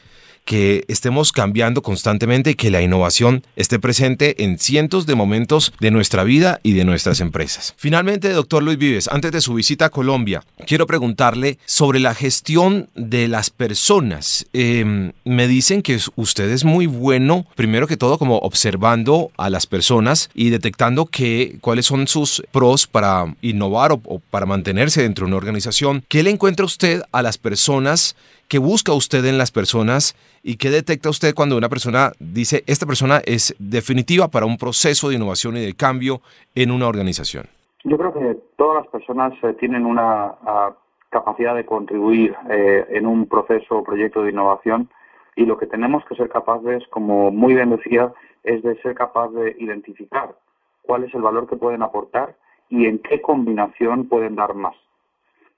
que 0.45 0.85
estemos 0.87 1.31
cambiando 1.31 1.81
constantemente 1.81 2.51
y 2.51 2.55
que 2.55 2.71
la 2.71 2.81
innovación 2.81 3.43
esté 3.55 3.79
presente 3.79 4.43
en 4.43 4.59
cientos 4.59 5.05
de 5.05 5.15
momentos 5.15 5.73
de 5.79 5.91
nuestra 5.91 6.23
vida 6.23 6.59
y 6.63 6.73
de 6.73 6.85
nuestras 6.85 7.19
empresas. 7.19 7.73
Finalmente, 7.77 8.29
doctor 8.29 8.63
Luis 8.63 8.77
Vives, 8.77 9.07
antes 9.07 9.31
de 9.31 9.41
su 9.41 9.53
visita 9.53 9.85
a 9.85 9.89
Colombia, 9.89 10.43
quiero 10.67 10.87
preguntarle 10.87 11.57
sobre 11.65 11.99
la 11.99 12.15
gestión 12.15 12.89
de 12.95 13.27
las 13.27 13.49
personas. 13.49 14.45
Em, 14.53 15.11
me 15.25 15.47
dicen 15.47 15.81
que 15.81 15.99
usted 16.15 16.49
es 16.49 16.63
muy 16.63 16.85
bueno, 16.85 17.45
primero 17.55 17.87
que 17.87 17.97
todo, 17.97 18.17
como 18.17 18.37
observando 18.39 19.31
a 19.37 19.49
las 19.49 19.67
personas 19.67 20.29
y 20.33 20.49
detectando 20.49 21.05
que, 21.05 21.57
cuáles 21.61 21.85
son 21.85 22.07
sus 22.07 22.43
pros 22.51 22.87
para 22.87 23.35
innovar 23.41 23.91
o, 23.91 24.01
o 24.05 24.19
para 24.19 24.45
mantenerse 24.45 25.01
dentro 25.01 25.25
de 25.25 25.29
una 25.29 25.37
organización. 25.37 26.03
¿Qué 26.07 26.23
le 26.23 26.29
encuentra 26.29 26.65
usted 26.65 27.03
a 27.11 27.21
las 27.21 27.37
personas 27.37 28.15
¿Qué 28.51 28.59
busca 28.59 28.91
usted 28.91 29.23
en 29.23 29.37
las 29.37 29.49
personas 29.49 30.13
y 30.43 30.57
qué 30.57 30.69
detecta 30.71 31.09
usted 31.09 31.33
cuando 31.33 31.55
una 31.55 31.69
persona 31.69 32.11
dice, 32.19 32.65
esta 32.67 32.85
persona 32.85 33.21
es 33.23 33.55
definitiva 33.59 34.27
para 34.27 34.45
un 34.45 34.57
proceso 34.57 35.07
de 35.07 35.15
innovación 35.15 35.55
y 35.55 35.61
de 35.61 35.73
cambio 35.73 36.19
en 36.53 36.71
una 36.71 36.89
organización? 36.89 37.45
Yo 37.85 37.97
creo 37.97 38.11
que 38.11 38.37
todas 38.57 38.83
las 38.83 38.91
personas 38.91 39.31
eh, 39.41 39.53
tienen 39.57 39.85
una 39.85 40.35
ah, 40.45 40.75
capacidad 41.11 41.55
de 41.55 41.65
contribuir 41.65 42.35
eh, 42.49 42.87
en 42.89 43.07
un 43.07 43.25
proceso 43.25 43.77
o 43.77 43.83
proyecto 43.85 44.21
de 44.21 44.31
innovación 44.31 44.89
y 45.37 45.45
lo 45.45 45.57
que 45.57 45.65
tenemos 45.65 46.03
que 46.03 46.15
ser 46.15 46.27
capaces, 46.27 46.83
como 46.89 47.31
muy 47.31 47.53
bien 47.53 47.69
decía, 47.69 48.11
es 48.43 48.61
de 48.63 48.75
ser 48.81 48.95
capaz 48.95 49.29
de 49.29 49.55
identificar 49.59 50.35
cuál 50.81 51.05
es 51.05 51.15
el 51.15 51.21
valor 51.21 51.47
que 51.47 51.55
pueden 51.55 51.83
aportar 51.83 52.35
y 52.67 52.85
en 52.85 52.99
qué 52.99 53.21
combinación 53.21 54.09
pueden 54.09 54.35
dar 54.35 54.55
más. 54.55 54.75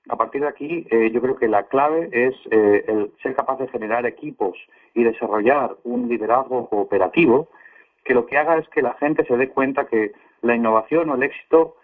A 0.09 0.17
partir 0.17 0.41
de 0.41 0.47
aquí, 0.47 0.85
eh, 0.91 1.11
yo 1.11 1.21
creo 1.21 1.35
que 1.37 1.47
la 1.47 1.63
clave 1.63 2.09
es 2.11 2.35
eh, 2.51 2.83
el 2.87 3.11
ser 3.21 3.35
capaz 3.35 3.57
de 3.57 3.69
generar 3.69 4.05
equipos 4.05 4.57
y 4.93 5.03
desarrollar 5.03 5.77
un 5.83 6.09
liderazgo 6.09 6.67
cooperativo 6.69 7.49
que 8.03 8.13
lo 8.13 8.25
que 8.25 8.37
haga 8.37 8.57
es 8.57 8.67
que 8.69 8.81
la 8.81 8.95
gente 8.95 9.25
se 9.25 9.37
dé 9.37 9.49
cuenta 9.49 9.87
que 9.87 10.11
la 10.41 10.55
innovación 10.55 11.09
o 11.09 11.15
el 11.15 11.23
éxito 11.23 11.77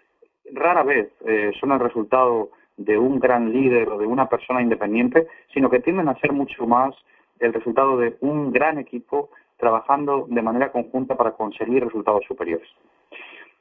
rara 0.52 0.82
vez 0.82 1.08
eh, 1.24 1.52
son 1.58 1.72
el 1.72 1.80
resultado 1.80 2.50
de 2.76 2.98
un 2.98 3.20
gran 3.20 3.52
líder 3.52 3.88
o 3.88 3.98
de 3.98 4.06
una 4.06 4.28
persona 4.28 4.60
independiente, 4.60 5.26
sino 5.52 5.70
que 5.70 5.80
tienden 5.80 6.08
a 6.08 6.18
ser 6.18 6.32
mucho 6.32 6.66
más 6.66 6.94
el 7.38 7.54
resultado 7.54 7.96
de 7.96 8.16
un 8.20 8.52
gran 8.52 8.78
equipo 8.78 9.30
trabajando 9.56 10.26
de 10.28 10.42
manera 10.42 10.72
conjunta 10.72 11.16
para 11.16 11.32
conseguir 11.32 11.84
resultados 11.84 12.24
superiores. 12.26 12.68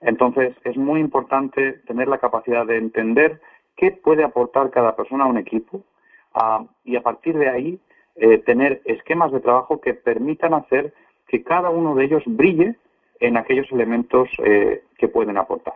Entonces, 0.01 0.55
es 0.63 0.77
muy 0.77 1.01
importante 1.01 1.73
tener 1.85 2.07
la 2.07 2.19
capacidad 2.19 2.65
de 2.65 2.77
entender 2.77 3.41
qué 3.79 3.91
puede 3.91 4.25
aportar 4.25 4.69
cada 4.71 4.93
persona 4.97 5.23
a 5.23 5.27
un 5.27 5.37
equipo 5.37 5.81
y 6.83 6.95
a 6.97 7.01
partir 7.01 7.37
de 7.37 7.49
ahí 7.49 7.79
eh, 8.15 8.39
tener 8.39 8.81
esquemas 8.83 9.31
de 9.31 9.39
trabajo 9.39 9.79
que 9.79 9.93
permitan 9.93 10.53
hacer 10.53 10.93
que 11.27 11.43
cada 11.43 11.69
uno 11.69 11.95
de 11.95 12.03
ellos 12.03 12.23
brille 12.25 12.75
en 13.21 13.37
aquellos 13.37 13.71
elementos 13.71 14.27
eh, 14.43 14.83
que 14.97 15.07
pueden 15.07 15.37
aportar. 15.37 15.75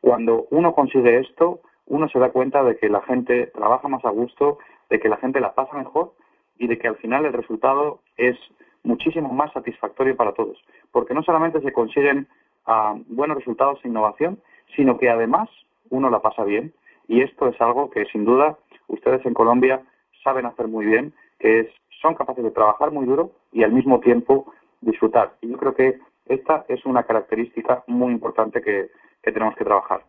Cuando 0.00 0.46
uno 0.50 0.74
consigue 0.74 1.18
esto, 1.18 1.60
uno 1.86 2.08
se 2.08 2.18
da 2.18 2.30
cuenta 2.30 2.62
de 2.62 2.76
que 2.76 2.88
la 2.88 3.00
gente 3.02 3.46
trabaja 3.48 3.88
más 3.88 4.04
a 4.04 4.10
gusto, 4.10 4.58
de 4.90 5.00
que 5.00 5.08
la 5.08 5.16
gente 5.16 5.40
la 5.40 5.54
pasa 5.54 5.76
mejor 5.76 6.12
y 6.58 6.66
de 6.66 6.78
que 6.78 6.88
al 6.88 6.96
final 6.96 7.24
el 7.24 7.32
resultado 7.32 8.00
es 8.16 8.36
muchísimo 8.82 9.32
más 9.32 9.52
satisfactorio 9.52 10.16
para 10.16 10.32
todos, 10.32 10.62
porque 10.92 11.14
no 11.14 11.22
solamente 11.22 11.60
se 11.60 11.72
consiguen 11.72 12.26
ah, 12.66 12.94
buenos 13.08 13.38
resultados 13.38 13.80
e 13.82 13.88
innovación, 13.88 14.38
sino 14.76 14.98
que 14.98 15.08
además 15.08 15.48
uno 15.94 16.10
la 16.10 16.20
pasa 16.20 16.44
bien 16.44 16.72
y 17.08 17.22
esto 17.22 17.48
es 17.48 17.60
algo 17.60 17.90
que 17.90 18.04
sin 18.06 18.24
duda 18.24 18.56
ustedes 18.88 19.24
en 19.26 19.34
Colombia 19.34 19.82
saben 20.22 20.46
hacer 20.46 20.68
muy 20.68 20.86
bien, 20.86 21.12
que 21.38 21.60
es 21.60 21.68
son 22.00 22.14
capaces 22.14 22.44
de 22.44 22.50
trabajar 22.50 22.90
muy 22.90 23.06
duro 23.06 23.32
y 23.52 23.62
al 23.62 23.72
mismo 23.72 24.00
tiempo 24.00 24.52
disfrutar. 24.80 25.34
Y 25.40 25.48
yo 25.48 25.56
creo 25.56 25.74
que 25.74 25.98
esta 26.26 26.64
es 26.68 26.84
una 26.84 27.04
característica 27.04 27.82
muy 27.86 28.12
importante 28.12 28.60
que, 28.60 28.90
tenemos 29.22 29.56
que 29.56 29.64
trabajar. 29.64 30.02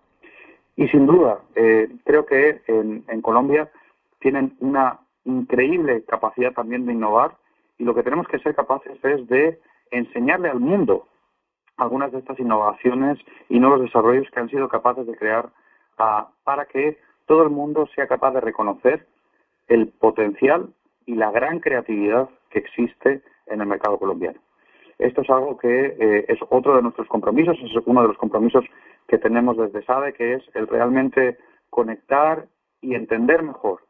Y 0.76 0.90
sin 0.90 1.06
duda, 1.06 1.40
eh, 1.56 1.88
creo 2.04 2.26
que 2.26 2.62
en 2.68 3.22
Colombia 3.22 3.72
tienen 4.20 4.58
una 4.60 5.00
increíble 5.24 6.04
capacidad 6.04 6.52
también 6.52 6.86
de 6.86 6.94
innovar 6.94 7.38
y 7.78 7.84
lo 7.84 7.94
que 7.94 8.04
tenemos 8.04 8.28
que 8.28 8.40
ser 8.40 8.56
capaces 8.56 8.98
es 9.04 9.28
de 9.28 9.60
enseñarle 9.92 10.50
al 10.50 10.60
mundo 10.60 11.08
algunas 11.78 12.12
de 12.12 12.20
estas 12.20 12.40
innovaciones 12.40 13.20
y 13.50 13.60
nuevos 13.60 13.82
desarrollos 13.82 14.30
que 14.32 14.40
han 14.40 14.50
sido 14.50 14.70
capaces 14.70 15.06
de 15.06 15.16
crear 15.16 15.50
ah, 15.98 16.30
para 16.44 16.66
que 16.66 16.98
todo 17.26 17.44
el 17.44 17.50
mundo 17.50 17.88
sea 17.96 18.08
capaz 18.08 18.32
de 18.32 18.42
reconocer 18.42 19.08
el 19.68 19.88
potencial 19.88 20.74
y 21.06 21.16
la 21.16 21.32
gran 21.32 21.60
creatividad 21.60 22.30
que 22.50 22.60
existe 22.60 23.22
en 23.48 23.62
el 23.62 23.68
mercado 23.68 23.98
colombiano. 23.98 24.40
Esto 24.98 25.22
es 25.22 25.30
algo 25.30 25.58
que 25.58 25.96
eh, 26.00 26.26
es 26.28 26.40
otro 26.50 26.76
de 26.76 26.82
nuestros 26.82 27.08
compromisos, 27.08 27.58
es 27.62 27.72
uno 27.86 28.02
de 28.02 28.08
los 28.08 28.18
compromisos 28.18 28.64
que 29.08 29.18
tenemos 29.18 29.58
desde 29.58 29.84
SADE, 29.84 30.14
que 30.14 30.36
es 30.36 30.44
el 30.54 30.68
realmente 30.68 31.38
conectar 31.70 32.48
y 32.82 32.96
entender 32.96 33.44
mejor 33.44 33.82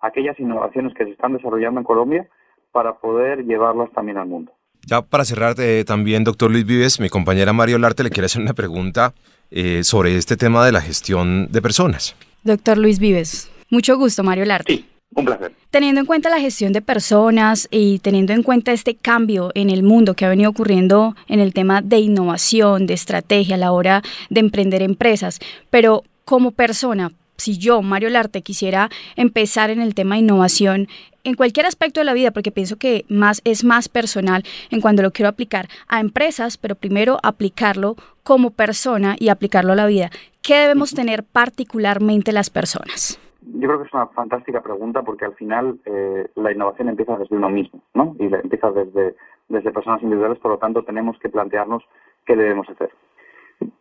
aquellas 0.00 0.38
innovaciones 0.40 0.94
que 0.94 1.04
se 1.04 1.10
están 1.10 1.34
desarrollando 1.34 1.80
en 1.80 1.84
Colombia 1.84 2.28
para 2.72 2.94
poder 2.98 3.44
llevarlas 3.44 3.90
también 3.92 4.18
al 4.18 4.26
mundo. 4.26 4.52
Ya 4.86 5.02
para 5.02 5.24
cerrar, 5.24 5.56
eh, 5.58 5.84
también, 5.86 6.24
doctor 6.24 6.50
Luis 6.50 6.66
Vives, 6.66 7.00
mi 7.00 7.08
compañera 7.08 7.52
Mario 7.52 7.78
Larte 7.78 8.02
le 8.02 8.10
quiere 8.10 8.26
hacer 8.26 8.42
una 8.42 8.52
pregunta 8.52 9.14
eh, 9.50 9.82
sobre 9.82 10.16
este 10.16 10.36
tema 10.36 10.64
de 10.64 10.72
la 10.72 10.80
gestión 10.80 11.48
de 11.50 11.62
personas. 11.62 12.14
Doctor 12.42 12.76
Luis 12.76 12.98
Vives, 12.98 13.50
mucho 13.70 13.96
gusto, 13.96 14.22
Mario 14.22 14.44
Larte. 14.44 14.72
Sí, 14.74 14.86
un 15.14 15.24
placer. 15.24 15.52
Teniendo 15.70 16.00
en 16.00 16.06
cuenta 16.06 16.28
la 16.28 16.38
gestión 16.38 16.72
de 16.72 16.82
personas 16.82 17.66
y 17.70 17.98
teniendo 18.00 18.32
en 18.32 18.42
cuenta 18.42 18.72
este 18.72 18.94
cambio 18.94 19.50
en 19.54 19.70
el 19.70 19.82
mundo 19.82 20.14
que 20.14 20.26
ha 20.26 20.28
venido 20.28 20.50
ocurriendo 20.50 21.16
en 21.28 21.40
el 21.40 21.54
tema 21.54 21.80
de 21.80 21.98
innovación, 21.98 22.86
de 22.86 22.94
estrategia 22.94 23.54
a 23.54 23.58
la 23.58 23.72
hora 23.72 24.02
de 24.28 24.40
emprender 24.40 24.82
empresas, 24.82 25.40
pero 25.70 26.04
como 26.24 26.50
persona, 26.50 27.12
si 27.36 27.58
yo, 27.58 27.82
Mario 27.82 28.10
Larte, 28.10 28.42
quisiera 28.42 28.90
empezar 29.16 29.70
en 29.70 29.80
el 29.80 29.94
tema 29.94 30.14
de 30.14 30.20
innovación 30.20 30.88
en 31.24 31.34
cualquier 31.34 31.66
aspecto 31.66 32.00
de 32.00 32.04
la 32.04 32.14
vida, 32.14 32.30
porque 32.30 32.52
pienso 32.52 32.76
que 32.76 33.04
más 33.08 33.40
es 33.44 33.64
más 33.64 33.88
personal 33.88 34.44
en 34.70 34.80
cuando 34.80 35.02
lo 35.02 35.10
quiero 35.10 35.28
aplicar 35.28 35.66
a 35.88 36.00
empresas, 36.00 36.58
pero 36.58 36.74
primero 36.74 37.18
aplicarlo 37.22 37.96
como 38.22 38.50
persona 38.50 39.16
y 39.18 39.28
aplicarlo 39.28 39.72
a 39.72 39.76
la 39.76 39.86
vida. 39.86 40.10
¿Qué 40.42 40.54
debemos 40.56 40.94
tener 40.94 41.24
particularmente 41.24 42.32
las 42.32 42.50
personas? 42.50 43.18
Yo 43.42 43.68
creo 43.68 43.78
que 43.80 43.86
es 43.86 43.94
una 43.94 44.06
fantástica 44.08 44.62
pregunta 44.62 45.02
porque 45.02 45.26
al 45.26 45.34
final 45.34 45.78
eh, 45.84 46.28
la 46.34 46.52
innovación 46.52 46.88
empieza 46.88 47.16
desde 47.16 47.36
uno 47.36 47.50
mismo, 47.50 47.82
¿no? 47.92 48.16
Y 48.18 48.24
empieza 48.24 48.70
desde, 48.70 49.14
desde 49.48 49.72
personas 49.72 50.02
individuales, 50.02 50.38
por 50.38 50.52
lo 50.52 50.58
tanto 50.58 50.82
tenemos 50.82 51.18
que 51.18 51.28
plantearnos 51.28 51.82
qué 52.24 52.36
debemos 52.36 52.68
hacer. 52.70 52.90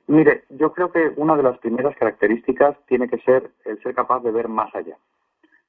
Mire, 0.07 0.43
yo 0.49 0.73
creo 0.73 0.91
que 0.91 1.13
una 1.15 1.35
de 1.35 1.43
las 1.43 1.57
primeras 1.59 1.95
características 1.95 2.77
tiene 2.87 3.07
que 3.07 3.17
ser 3.19 3.51
el 3.65 3.81
ser 3.81 3.95
capaz 3.95 4.21
de 4.21 4.31
ver 4.31 4.47
más 4.47 4.73
allá, 4.75 4.97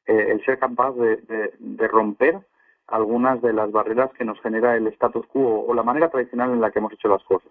eh, 0.06 0.26
el 0.30 0.44
ser 0.44 0.58
capaz 0.58 0.92
de, 0.92 1.88
romper 1.88 2.38
algunas 2.88 3.40
de 3.40 3.52
las 3.52 3.72
barreras 3.72 4.12
que 4.12 4.24
nos 4.24 4.40
genera 4.40 4.76
el 4.76 4.86
status 4.88 5.26
quo 5.26 5.64
o 5.66 5.74
la 5.74 5.82
manera 5.82 6.10
tradicional 6.10 6.50
en 6.50 6.60
la 6.60 6.70
que 6.70 6.78
hemos 6.78 6.92
hecho 6.92 7.08
las 7.08 7.24
cosas. 7.24 7.50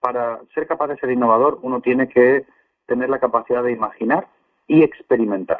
Para 0.00 0.40
ser 0.54 0.66
capaz 0.66 0.88
de 0.88 0.96
ser 0.98 1.10
innovador, 1.10 1.58
uno 1.62 1.80
tiene 1.80 2.08
que 2.08 2.44
tener 2.86 3.08
la 3.08 3.20
capacidad 3.20 3.62
de 3.62 3.72
imaginar 3.72 4.26
y 4.66 4.82
experimentar. 4.82 5.58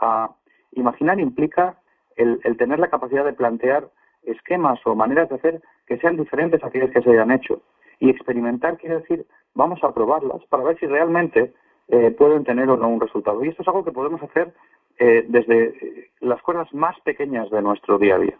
Ah, 0.00 0.30
imaginar 0.72 1.18
implica 1.18 1.76
el, 2.16 2.40
tener 2.56 2.78
la 2.78 2.88
capacidad 2.88 3.24
de 3.24 3.32
plantear 3.32 3.88
esquemas 4.22 4.80
o 4.84 4.94
maneras 4.94 5.28
de 5.28 5.36
hacer 5.36 5.62
que 5.86 5.98
sean 5.98 6.16
diferentes 6.16 6.62
a 6.62 6.68
aquellas 6.68 6.90
que 6.90 7.02
se 7.02 7.10
hayan 7.10 7.30
hecho 7.30 7.60
y 8.00 8.10
experimentar 8.10 8.78
quiere 8.78 9.00
decir, 9.00 9.26
vamos 9.54 9.82
a 9.82 9.92
probarlas 9.92 10.44
para 10.46 10.64
ver 10.64 10.78
si 10.78 10.86
realmente 10.86 11.52
eh, 11.88 12.10
pueden 12.12 12.44
tener 12.44 12.68
o 12.70 12.76
no 12.76 12.88
un 12.88 13.00
resultado. 13.00 13.44
Y 13.44 13.48
esto 13.48 13.62
es 13.62 13.68
algo 13.68 13.84
que 13.84 13.92
podemos 13.92 14.22
hacer 14.22 14.54
eh, 14.98 15.24
desde 15.28 15.64
eh, 15.68 16.10
las 16.20 16.40
cosas 16.42 16.72
más 16.74 16.98
pequeñas 17.00 17.50
de 17.50 17.62
nuestro 17.62 17.98
día 17.98 18.16
a 18.16 18.18
día. 18.18 18.38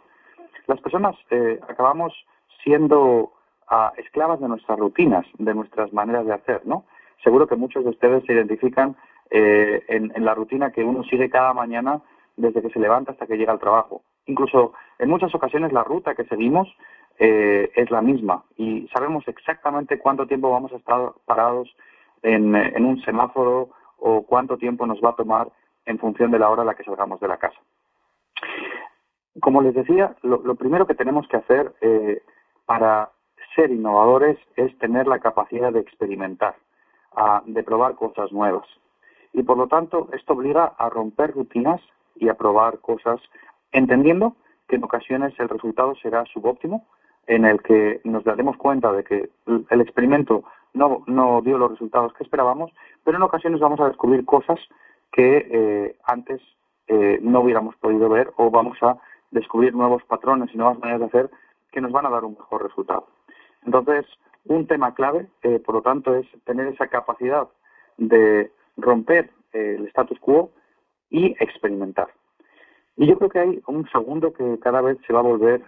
Las 0.66 0.80
personas 0.80 1.14
acabamos 1.68 2.14
siendo 2.62 3.32
ah, 3.68 3.92
esclavas 3.98 4.40
de 4.40 4.48
nuestras 4.48 4.78
rutinas, 4.78 5.26
de 5.38 5.54
nuestras 5.54 5.92
maneras 5.92 6.24
de 6.24 6.32
hacer, 6.32 6.62
¿no? 6.64 6.84
Seguro 7.22 7.46
que 7.46 7.56
muchos 7.56 7.84
de 7.84 7.90
ustedes 7.90 8.24
se 8.24 8.32
identifican 8.32 8.96
en, 9.30 10.12
en 10.14 10.24
la 10.24 10.34
rutina 10.34 10.70
que 10.70 10.84
uno 10.84 11.02
sigue 11.04 11.28
cada 11.28 11.52
mañana 11.52 12.00
desde 12.36 12.62
que 12.62 12.70
se 12.70 12.78
levanta 12.78 13.12
hasta 13.12 13.26
que 13.26 13.36
llega 13.36 13.52
al 13.52 13.58
trabajo. 13.58 14.02
Incluso 14.26 14.72
en 14.98 15.10
muchas 15.10 15.34
ocasiones 15.34 15.72
la 15.72 15.84
ruta 15.84 16.14
que 16.14 16.24
seguimos 16.24 16.68
eh, 17.18 17.70
es 17.74 17.90
la 17.90 18.02
misma 18.02 18.44
y 18.56 18.88
sabemos 18.92 19.26
exactamente 19.28 19.98
cuánto 19.98 20.26
tiempo 20.26 20.50
vamos 20.50 20.72
a 20.72 20.76
estar 20.76 21.12
parados 21.26 21.68
en, 22.22 22.54
un 22.84 23.00
semáforo 23.02 23.68
o 23.98 24.22
cuánto 24.22 24.56
tiempo 24.56 24.86
nos 24.86 25.00
va 25.00 25.10
a 25.10 25.16
tomar 25.16 25.48
en 25.86 25.98
función 25.98 26.30
de 26.30 26.38
la 26.38 26.50
hora 26.50 26.62
a 26.62 26.64
la 26.64 26.74
que 26.74 26.84
salgamos 26.84 27.20
de 27.20 27.28
la 27.28 27.36
casa. 27.36 27.58
Como 29.40 29.62
les 29.62 29.74
decía, 29.74 30.14
lo, 30.22 30.54
primero 30.54 30.86
que 30.86 30.94
tenemos 30.94 31.26
que 31.28 31.36
hacer 31.36 31.74
eh, 31.80 32.22
para 32.66 33.10
ser 33.54 33.70
innovadores 33.70 34.38
es 34.56 34.76
tener 34.78 35.06
la 35.06 35.18
capacidad 35.18 35.72
de 35.72 35.80
experimentar, 35.80 36.56
de 37.46 37.62
probar 37.62 37.94
cosas 37.94 38.32
nuevas. 38.32 38.66
Y 39.32 39.42
por 39.42 39.56
lo 39.56 39.66
tanto, 39.66 40.08
esto 40.12 40.32
obliga 40.34 40.74
a 40.78 40.88
romper 40.88 41.32
rutinas 41.32 41.80
y 42.16 42.28
a 42.28 42.34
probar 42.34 42.78
cosas, 42.78 43.20
entendiendo 43.72 44.36
que 44.68 44.76
en 44.76 44.84
ocasiones 44.84 45.34
el 45.38 45.48
resultado 45.48 45.94
será 45.96 46.24
subóptimo, 46.26 46.86
en 47.26 47.44
el 47.44 47.62
que 47.62 48.00
nos 48.04 48.24
daremos 48.24 48.56
cuenta 48.56 48.92
de 48.92 49.02
que 49.04 49.30
el 49.70 49.80
experimento 49.80 50.44
no, 50.72 51.04
no 51.06 51.40
dio 51.42 51.58
los 51.58 51.70
resultados 51.70 52.12
que 52.14 52.24
esperábamos, 52.24 52.70
pero 53.02 53.16
en 53.16 53.22
ocasiones 53.22 53.60
vamos 53.60 53.80
a 53.80 53.88
descubrir 53.88 54.24
cosas 54.24 54.58
que 55.14 55.46
eh, 55.48 55.96
antes 56.04 56.40
eh, 56.88 57.20
no 57.22 57.40
hubiéramos 57.40 57.76
podido 57.76 58.08
ver 58.08 58.32
o 58.36 58.50
vamos 58.50 58.76
a 58.82 58.98
descubrir 59.30 59.72
nuevos 59.72 60.02
patrones 60.04 60.52
y 60.52 60.58
nuevas 60.58 60.78
maneras 60.80 61.00
de 61.00 61.06
hacer 61.06 61.30
que 61.70 61.80
nos 61.80 61.92
van 61.92 62.04
a 62.04 62.10
dar 62.10 62.24
un 62.24 62.32
mejor 62.32 62.64
resultado. 62.64 63.06
Entonces, 63.64 64.04
un 64.44 64.66
tema 64.66 64.92
clave, 64.92 65.28
eh, 65.42 65.60
por 65.60 65.76
lo 65.76 65.82
tanto, 65.82 66.14
es 66.16 66.26
tener 66.44 66.66
esa 66.66 66.88
capacidad 66.88 67.48
de 67.96 68.50
romper 68.76 69.30
el 69.52 69.86
status 69.86 70.18
quo 70.18 70.50
y 71.10 71.36
experimentar. 71.38 72.08
Y 72.96 73.06
yo 73.06 73.16
creo 73.16 73.30
que 73.30 73.38
hay 73.38 73.62
un 73.68 73.88
segundo 73.90 74.32
que 74.32 74.58
cada 74.58 74.80
vez 74.80 74.98
se 75.06 75.12
va 75.12 75.20
a 75.20 75.22
volver 75.22 75.62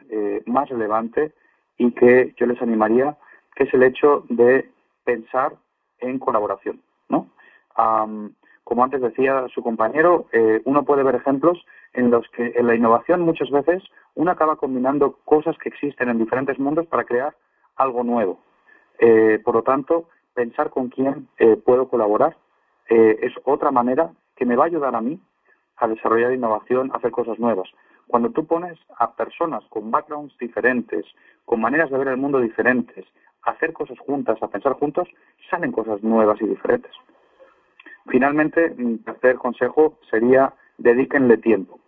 más 0.47 0.69
relevante 0.69 1.33
y 1.79 1.93
que 1.93 2.35
yo 2.37 2.47
les 2.47 2.61
animaría, 2.61 3.17
que 3.55 3.65
es 3.65 3.75
el 3.75 3.85
hecho 3.85 4.25
de 4.29 4.69
pensar 5.05 5.55
en 5.99 6.19
colaboración, 6.19 6.81
¿no? 7.09 7.29
Como 8.67 8.83
antes 8.83 9.01
decía 9.01 9.47
su 9.55 9.63
compañero, 9.63 10.27
eh, 10.33 10.61
uno 10.65 10.83
puede 10.83 11.05
ver 11.05 11.15
ejemplos 11.15 11.65
en 11.93 12.11
los 12.11 12.29
que 12.31 12.53
en 12.57 12.67
la 12.67 12.75
innovación 12.75 13.21
muchas 13.21 13.49
veces 13.49 13.81
uno 14.17 14.33
acaba 14.33 14.57
combinando 14.57 15.21
cosas 15.25 15.57
que 15.59 15.69
existen 15.69 16.09
en 16.09 16.19
diferentes 16.19 16.59
mundos 16.59 16.85
para 16.89 17.05
crear 17.05 17.37
algo 17.77 18.03
nuevo. 18.03 18.41
Eh, 18.99 19.41
por 19.45 19.55
lo 19.55 19.63
tanto, 19.63 20.09
pensar 20.35 20.71
con 20.71 20.89
quién 20.89 21.29
eh, 21.39 21.55
puedo 21.55 21.89
colaborar 21.89 22.37
es 22.89 23.33
otra 23.45 23.71
manera 23.71 24.11
que 24.35 24.45
me 24.45 24.57
va 24.57 24.65
a 24.65 24.67
ayudar 24.67 24.97
a 24.97 25.01
mí 25.01 25.21
a 25.77 25.87
desarrollar 25.87 26.33
innovación, 26.33 26.91
a 26.91 26.97
hacer 26.97 27.13
cosas 27.13 27.39
nuevas. 27.39 27.69
Cuando 28.09 28.31
tú 28.31 28.47
pones 28.47 28.79
a 28.99 29.13
personas 29.13 29.63
con 29.69 29.93
backgrounds 29.93 30.37
diferentes, 30.39 31.05
con 31.45 31.61
maneras 31.61 31.89
de 31.91 31.99
ver 31.99 32.09
el 32.09 32.17
mundo 32.17 32.41
diferentes, 32.41 33.05
a 33.43 33.53
hacer 33.53 33.73
cosas 33.73 33.99
juntas, 34.01 34.43
a 34.43 34.49
pensar 34.49 34.73
juntos, 34.73 35.09
salen 35.51 35.71
cosas 35.71 36.03
nuevas 36.03 36.41
y 36.41 36.47
diferentes. 36.47 36.93
Finalmente, 38.09 38.71
mi 38.77 38.99
tercer 38.99 39.37
consejo 39.37 39.99
sería 40.11 40.55
dedíquenle 40.79 41.39
tiempo. 41.39 41.81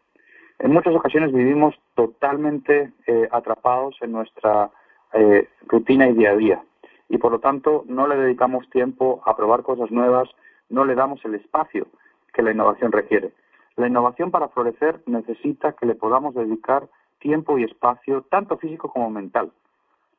En 0.59 0.73
muchas 0.73 0.95
ocasiones 0.95 1.33
vivimos 1.33 1.75
totalmente 1.95 2.93
eh, 3.07 3.29
atrapados 3.31 3.97
en 4.01 4.13
nuestra 4.13 4.71
eh, 5.13 5.49
rutina 5.67 6.09
y 6.09 6.15
día 6.15 6.31
a 6.31 6.37
día 6.37 6.63
y 7.09 7.19
por 7.19 7.33
lo 7.33 7.39
tanto 7.39 7.85
no 7.87 8.07
le 8.07 8.17
dedicamos 8.17 8.69
tiempo 8.71 9.23
a 9.25 9.37
probar 9.37 9.63
cosas 9.63 9.91
nuevas, 9.91 10.29
no 10.69 10.85
le 10.85 10.95
damos 10.95 11.25
el 11.25 11.37
espacio 11.37 11.87
que 12.35 12.43
la 12.43 12.53
innovación 12.53 12.93
requiere. 12.93 13.33
La 13.77 13.87
innovación 13.87 14.31
para 14.31 14.49
florecer 14.49 15.01
necesita 15.07 15.73
que 15.73 15.87
le 15.87 15.95
podamos 15.95 16.35
dedicar 16.35 16.89
tiempo 17.21 17.59
y 17.59 17.65
espacio, 17.65 18.23
tanto 18.23 18.59
físico 18.59 18.91
como 18.91 19.11
mental. 19.11 19.53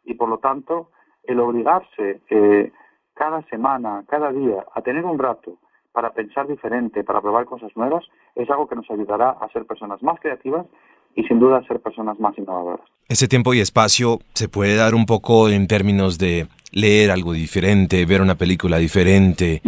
Y 0.06 0.16
por 0.16 0.30
lo 0.30 0.40
tanto, 0.40 0.90
el 1.24 1.40
obligarse 1.40 2.22
eh, 2.30 2.72
cada 3.14 3.42
semana, 3.44 4.06
cada 4.08 4.32
día, 4.32 4.66
a 4.74 4.82
tener 4.82 5.06
un 5.06 5.20
rato 5.20 5.58
para 6.00 6.14
pensar 6.14 6.48
diferente, 6.48 7.04
para 7.04 7.20
probar 7.20 7.44
cosas 7.44 7.76
nuevas, 7.76 8.06
es 8.34 8.50
algo 8.50 8.70
que 8.70 8.76
nos 8.78 8.90
ayudará 8.90 9.32
a 9.32 9.50
ser 9.50 9.66
personas 9.66 10.02
más 10.02 10.18
creativas 10.22 10.66
y 11.16 11.24
sin 11.24 11.40
duda 11.40 11.62
ser 11.68 11.80
personas 11.80 12.20
más 12.20 12.38
innovadoras. 12.38 12.86
Ese 13.08 13.28
tiempo 13.28 13.54
y 13.54 13.60
espacio 13.60 14.20
se 14.36 14.48
puede 14.48 14.76
dar 14.76 14.94
un 14.94 15.06
poco 15.06 15.50
en 15.50 15.68
términos 15.68 16.18
de 16.20 16.48
leer 16.72 17.10
algo 17.12 17.34
diferente, 17.34 18.06
ver 18.06 18.22
una 18.22 18.36
película 18.36 18.78
diferente, 18.78 19.62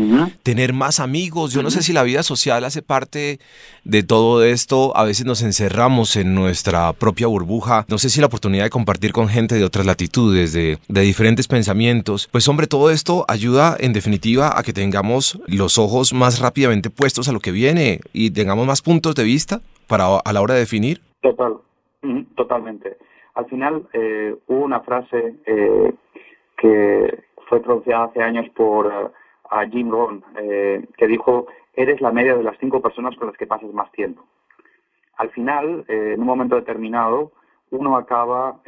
tener 0.43 0.73
más 0.73 0.99
amigos. 0.99 1.51
Yo 1.51 1.63
no 1.63 1.71
sé 1.71 1.81
si 1.81 1.93
la 1.93 2.03
vida 2.03 2.23
social 2.23 2.63
hace 2.63 2.81
parte 2.81 3.39
de 3.83 4.03
todo 4.03 4.43
esto. 4.43 4.95
A 4.95 5.03
veces 5.03 5.25
nos 5.25 5.41
encerramos 5.41 6.15
en 6.15 6.35
nuestra 6.35 6.93
propia 6.93 7.27
burbuja. 7.27 7.85
No 7.87 7.97
sé 7.97 8.09
si 8.09 8.19
la 8.19 8.27
oportunidad 8.27 8.65
de 8.65 8.69
compartir 8.69 9.13
con 9.13 9.27
gente 9.27 9.55
de 9.55 9.63
otras 9.63 9.85
latitudes, 9.85 10.53
de, 10.53 10.77
de 10.87 11.01
diferentes 11.01 11.47
pensamientos. 11.47 12.29
Pues 12.31 12.47
hombre, 12.47 12.67
todo 12.67 12.91
esto 12.91 13.25
ayuda 13.27 13.75
en 13.79 13.93
definitiva 13.93 14.57
a 14.57 14.63
que 14.63 14.73
tengamos 14.73 15.39
los 15.47 15.77
ojos 15.77 16.13
más 16.13 16.39
rápidamente 16.39 16.89
puestos 16.89 17.27
a 17.27 17.31
lo 17.31 17.39
que 17.39 17.51
viene 17.51 18.01
y 18.13 18.31
tengamos 18.31 18.67
más 18.67 18.81
puntos 18.81 19.15
de 19.15 19.23
vista 19.23 19.61
para 19.87 20.17
a 20.17 20.33
la 20.33 20.41
hora 20.41 20.53
de 20.53 20.61
definir. 20.61 21.01
Total, 21.21 21.57
totalmente. 22.35 22.97
Al 23.35 23.45
final 23.45 23.87
eh, 23.93 24.35
hubo 24.47 24.65
una 24.65 24.81
frase 24.81 25.35
eh, 25.45 25.93
que 26.57 27.23
fue 27.47 27.61
pronunciada 27.61 28.05
hace 28.05 28.21
años 28.21 28.49
por 28.49 28.87
eh, 28.87 29.69
Jim 29.71 29.89
Rohn, 29.89 30.23
eh, 30.37 30.85
que 30.97 31.07
dijo, 31.07 31.47
eres 31.73 32.01
la 32.01 32.11
media 32.11 32.35
de 32.35 32.43
las 32.43 32.57
cinco 32.59 32.81
personas 32.81 33.15
con 33.15 33.27
las 33.27 33.37
que 33.37 33.47
pasas 33.47 33.73
más 33.73 33.91
tiempo. 33.91 34.25
Al 35.17 35.29
final, 35.31 35.85
eh, 35.87 36.13
en 36.13 36.21
un 36.21 36.27
momento 36.27 36.55
determinado, 36.55 37.31
uno 37.69 37.95
acaba 37.95 38.59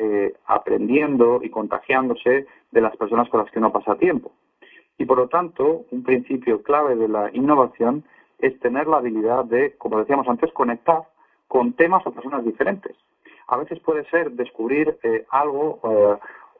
aprendiendo 0.45 1.41
y 1.43 1.49
contagiándose 1.49 2.47
de 2.71 2.81
las 2.81 2.95
personas 2.95 3.27
con 3.27 3.41
las 3.41 3.51
que 3.51 3.59
uno 3.59 3.73
pasa 3.73 3.97
tiempo. 3.97 4.31
Y 4.97 5.03
por 5.03 5.17
lo 5.17 5.27
tanto, 5.27 5.83
un 5.91 6.03
principio 6.03 6.63
clave 6.63 6.95
de 6.95 7.09
la 7.09 7.29
innovación 7.33 8.05
es 8.39 8.57
tener 8.61 8.87
la 8.87 8.97
habilidad 8.97 9.43
de, 9.43 9.75
como 9.77 9.99
decíamos 9.99 10.25
antes, 10.29 10.53
conectar 10.53 11.03
con 11.53 11.73
temas 11.73 12.01
o 12.07 12.11
personas 12.11 12.43
diferentes. 12.43 12.95
A 13.45 13.57
veces 13.57 13.79
puede 13.81 14.09
ser 14.09 14.31
descubrir 14.31 14.97
algo 15.29 15.79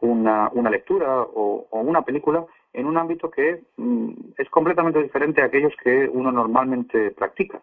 una, 0.02 0.52
una 0.54 0.70
lectura 0.70 1.24
o, 1.24 1.66
una 1.72 2.04
película 2.04 2.46
en 2.74 2.86
un 2.86 2.98
ámbito 3.00 3.32
que 3.32 3.64
mm, 3.78 4.12
es 4.38 4.48
completamente 4.52 5.02
diferente 5.02 5.42
a 5.42 5.46
aquellos 5.46 5.74
que 5.84 6.08
uno 6.14 6.32
normalmente 6.32 7.10
practica. 7.10 7.60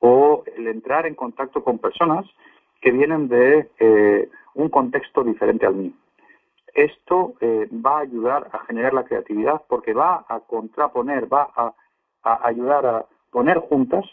O 0.00 0.44
el 0.58 0.66
entrar 0.66 1.06
en 1.06 1.14
contacto 1.14 1.64
con 1.64 1.78
personas 1.78 2.26
que 2.82 2.90
vienen 2.90 3.28
de 3.28 3.70
eh, 3.78 4.28
un 4.52 4.68
contexto 4.68 5.24
diferente 5.24 5.64
al 5.64 5.74
mío. 5.74 5.92
Esto 6.74 7.32
eh, 7.40 7.66
va 7.72 7.96
a 7.96 8.02
ayudar 8.02 8.50
a 8.52 8.58
generar 8.66 8.92
la 8.92 9.04
creatividad 9.04 9.62
porque 9.68 9.94
va 9.94 10.26
a 10.28 10.40
contraponer, 10.40 11.32
va 11.32 11.48
a 11.56 12.46
ayudar 12.46 12.84
a 12.84 13.06
poner 13.30 13.56
juntas 13.56 14.04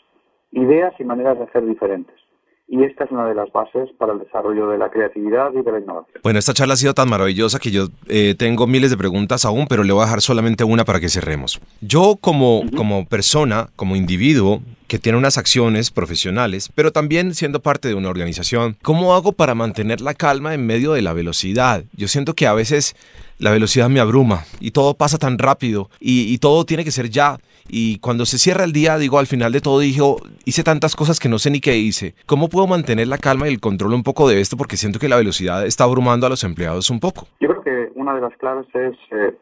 ideas 0.51 0.97
y 1.01 1.03
maneras 1.03 1.37
de 1.37 1.43
hacer 1.43 1.65
diferentes 1.65 2.24
y 2.67 2.83
esta 2.83 3.03
es 3.03 3.11
una 3.11 3.27
de 3.27 3.35
las 3.35 3.51
bases 3.51 3.89
para 3.97 4.13
el 4.13 4.19
desarrollo 4.19 4.69
de 4.69 4.77
la 4.77 4.89
creatividad 4.89 5.51
y 5.53 5.61
de 5.61 5.71
la 5.71 5.79
innovación. 5.79 6.19
Bueno, 6.23 6.39
esta 6.39 6.53
charla 6.53 6.73
ha 6.73 6.77
sido 6.77 6.93
tan 6.93 7.09
maravillosa 7.09 7.59
que 7.59 7.71
yo 7.71 7.87
eh, 8.07 8.35
tengo 8.37 8.65
miles 8.65 8.89
de 8.89 8.97
preguntas 8.97 9.45
aún, 9.45 9.67
pero 9.67 9.83
le 9.83 9.93
voy 9.93 10.01
a 10.01 10.05
dejar 10.05 10.21
solamente 10.21 10.63
una 10.63 10.83
para 10.83 10.99
que 10.99 11.09
cerremos. 11.09 11.61
Yo 11.81 12.17
como, 12.19 12.63
como 12.75 13.05
persona, 13.05 13.69
como 13.75 13.95
individuo, 13.95 14.61
que 14.87 14.99
tiene 14.99 15.17
unas 15.17 15.37
acciones 15.37 15.91
profesionales, 15.91 16.71
pero 16.73 16.91
también 16.91 17.33
siendo 17.33 17.59
parte 17.59 17.87
de 17.87 17.95
una 17.95 18.09
organización, 18.09 18.77
¿cómo 18.81 19.15
hago 19.15 19.31
para 19.31 19.55
mantener 19.55 20.01
la 20.01 20.13
calma 20.13 20.53
en 20.53 20.65
medio 20.65 20.93
de 20.93 21.01
la 21.01 21.13
velocidad? 21.13 21.83
Yo 21.93 22.07
siento 22.07 22.33
que 22.33 22.47
a 22.47 22.53
veces 22.53 22.95
la 23.37 23.51
velocidad 23.51 23.89
me 23.89 23.99
abruma 23.99 24.41
y 24.59 24.71
todo 24.71 24.93
pasa 24.93 25.17
tan 25.17 25.37
rápido 25.37 25.89
y, 25.99 26.37
todo 26.39 26.65
tiene 26.65 26.83
que 26.83 26.91
ser 26.91 27.09
ya. 27.09 27.37
Y 27.67 27.99
cuando 27.99 28.25
se 28.25 28.37
cierra 28.37 28.63
el 28.63 28.71
día, 28.71 28.97
digo, 28.97 29.17
al 29.17 29.25
final 29.25 29.51
de 29.51 29.61
todo, 29.61 29.79
digo, 29.79 30.17
hice 30.45 30.63
tantas 30.63 30.95
cosas 30.95 31.19
que 31.19 31.29
no 31.29 31.39
sé 31.39 31.49
ni 31.49 31.59
qué 31.59 31.75
hice. 31.77 32.13
¿Cómo 32.27 32.49
puedo 32.49 32.67
mantener 32.67 33.07
la 33.07 33.17
calma 33.17 33.47
y 33.47 33.53
el 33.53 33.59
control 33.59 33.93
un 33.93 34.03
poco 34.03 34.29
de 34.29 34.39
esto? 34.39 34.57
Porque 34.57 34.77
siento 34.77 34.99
que 34.99 35.09
la 35.09 35.15
velocidad 35.15 35.65
está 35.65 35.85
abrumando 35.85 36.27
a 36.27 36.29
los 36.29 36.43
empleados 36.43 36.89
un 36.91 36.99
poco. 36.99 37.27
Yo 37.39 37.49
creo 37.49 37.63
que 37.63 37.91
una 37.95 38.13
de 38.13 38.21
las 38.21 38.35
claves 38.37 38.67
es 38.75 38.95
eh, 39.11 39.35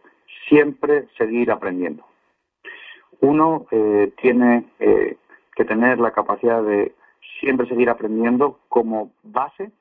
siempre 0.48 1.08
seguir 1.18 1.52
aprendiendo. 1.52 2.06
Uno 3.20 3.66
eh, 3.72 4.14
tiene 4.22 4.66
eh, 4.80 5.18
que 5.56 5.66
tener 5.66 6.00
la 6.00 6.12
capacidad 6.12 6.64
de 6.64 6.94
siempre 7.42 7.68
seguir 7.68 7.90
aprendiendo 7.90 8.60
como 8.70 9.12
base 9.24 9.72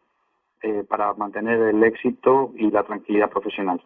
para 0.89 1.13
mantener 1.15 1.61
el 1.61 1.83
éxito 1.83 2.53
y 2.57 2.71
la 2.71 2.85
tranquilidad 2.85 3.31
profesional. 3.31 3.83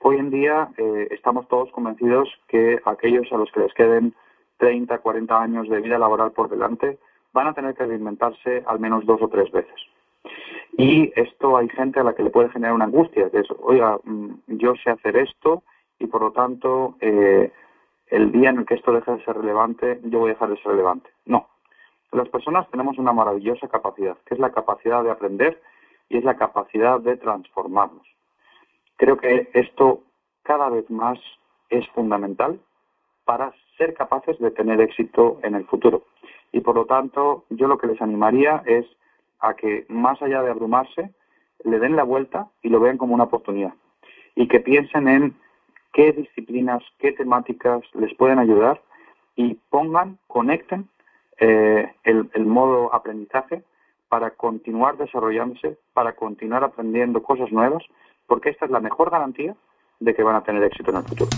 Hoy 0.00 0.16
en 0.16 0.30
día 0.30 0.68
eh, 0.76 1.08
estamos 1.10 1.48
todos 1.48 1.70
convencidos 1.72 2.28
que 2.46 2.80
aquellos 2.84 3.32
a 3.32 3.36
los 3.36 3.50
que 3.50 3.60
les 3.60 3.74
queden 3.74 4.14
30, 4.58 4.98
40 4.98 5.40
años 5.40 5.68
de 5.68 5.80
vida 5.80 5.98
laboral 5.98 6.30
por 6.32 6.48
delante 6.48 6.98
van 7.32 7.48
a 7.48 7.54
tener 7.54 7.74
que 7.74 7.84
reinventarse 7.84 8.62
al 8.66 8.78
menos 8.78 9.04
dos 9.06 9.20
o 9.22 9.28
tres 9.28 9.50
veces. 9.50 9.74
Y 10.76 11.12
esto 11.16 11.56
hay 11.56 11.68
gente 11.70 11.98
a 11.98 12.04
la 12.04 12.14
que 12.14 12.22
le 12.22 12.30
puede 12.30 12.50
generar 12.50 12.74
una 12.74 12.84
angustia, 12.84 13.28
que 13.30 13.40
es, 13.40 13.48
oiga, 13.60 13.98
mm, 14.04 14.34
yo 14.46 14.74
sé 14.76 14.90
hacer 14.90 15.16
esto 15.16 15.64
y 15.98 16.06
por 16.06 16.22
lo 16.22 16.30
tanto 16.30 16.94
eh, 17.00 17.52
el 18.06 18.30
día 18.30 18.50
en 18.50 18.58
el 18.58 18.66
que 18.66 18.74
esto 18.74 18.92
deje 18.92 19.10
de 19.10 19.24
ser 19.24 19.36
relevante, 19.36 20.00
yo 20.04 20.20
voy 20.20 20.30
a 20.30 20.34
dejar 20.34 20.50
de 20.50 20.56
ser 20.58 20.72
relevante. 20.72 21.10
No. 21.26 21.48
Las 22.12 22.28
personas 22.28 22.70
tenemos 22.70 22.98
una 22.98 23.12
maravillosa 23.12 23.66
capacidad, 23.66 24.16
que 24.24 24.34
es 24.34 24.40
la 24.40 24.52
capacidad 24.52 25.02
de 25.02 25.10
aprender 25.10 25.60
y 26.08 26.18
es 26.18 26.24
la 26.24 26.36
capacidad 26.36 27.00
de 27.00 27.16
transformarnos. 27.16 28.06
Creo 28.98 29.16
que 29.16 29.48
esto 29.54 30.02
cada 30.42 30.68
vez 30.68 30.90
más 30.90 31.18
es 31.70 31.88
fundamental 31.90 32.60
para 33.24 33.52
ser 33.76 33.94
capaces 33.94 34.38
de 34.40 34.50
tener 34.50 34.80
éxito 34.80 35.38
en 35.44 35.54
el 35.54 35.64
futuro. 35.66 36.02
Y 36.50 36.60
por 36.60 36.74
lo 36.74 36.84
tanto, 36.84 37.44
yo 37.48 37.68
lo 37.68 37.78
que 37.78 37.86
les 37.86 38.02
animaría 38.02 38.62
es 38.66 38.84
a 39.38 39.54
que 39.54 39.86
más 39.88 40.20
allá 40.20 40.42
de 40.42 40.50
abrumarse, 40.50 41.10
le 41.64 41.78
den 41.78 41.94
la 41.94 42.02
vuelta 42.02 42.48
y 42.60 42.70
lo 42.70 42.80
vean 42.80 42.98
como 42.98 43.14
una 43.14 43.24
oportunidad. 43.24 43.72
Y 44.34 44.48
que 44.48 44.58
piensen 44.58 45.06
en 45.06 45.36
qué 45.92 46.12
disciplinas, 46.12 46.82
qué 46.98 47.12
temáticas 47.12 47.82
les 47.94 48.12
pueden 48.14 48.40
ayudar 48.40 48.82
y 49.36 49.54
pongan, 49.70 50.18
conecten 50.26 50.88
eh, 51.38 51.94
el, 52.02 52.28
el 52.32 52.46
modo 52.46 52.92
aprendizaje 52.92 53.62
para 54.08 54.30
continuar 54.30 54.96
desarrollándose, 54.96 55.78
para 55.92 56.14
continuar 56.16 56.64
aprendiendo 56.64 57.22
cosas 57.22 57.52
nuevas 57.52 57.84
porque 58.28 58.50
esta 58.50 58.66
es 58.66 58.70
la 58.70 58.78
mejor 58.78 59.10
garantía 59.10 59.56
de 59.98 60.14
que 60.14 60.22
van 60.22 60.36
a 60.36 60.44
tener 60.44 60.62
éxito 60.62 60.92
en 60.92 60.98
el 60.98 61.02
futuro. 61.02 61.30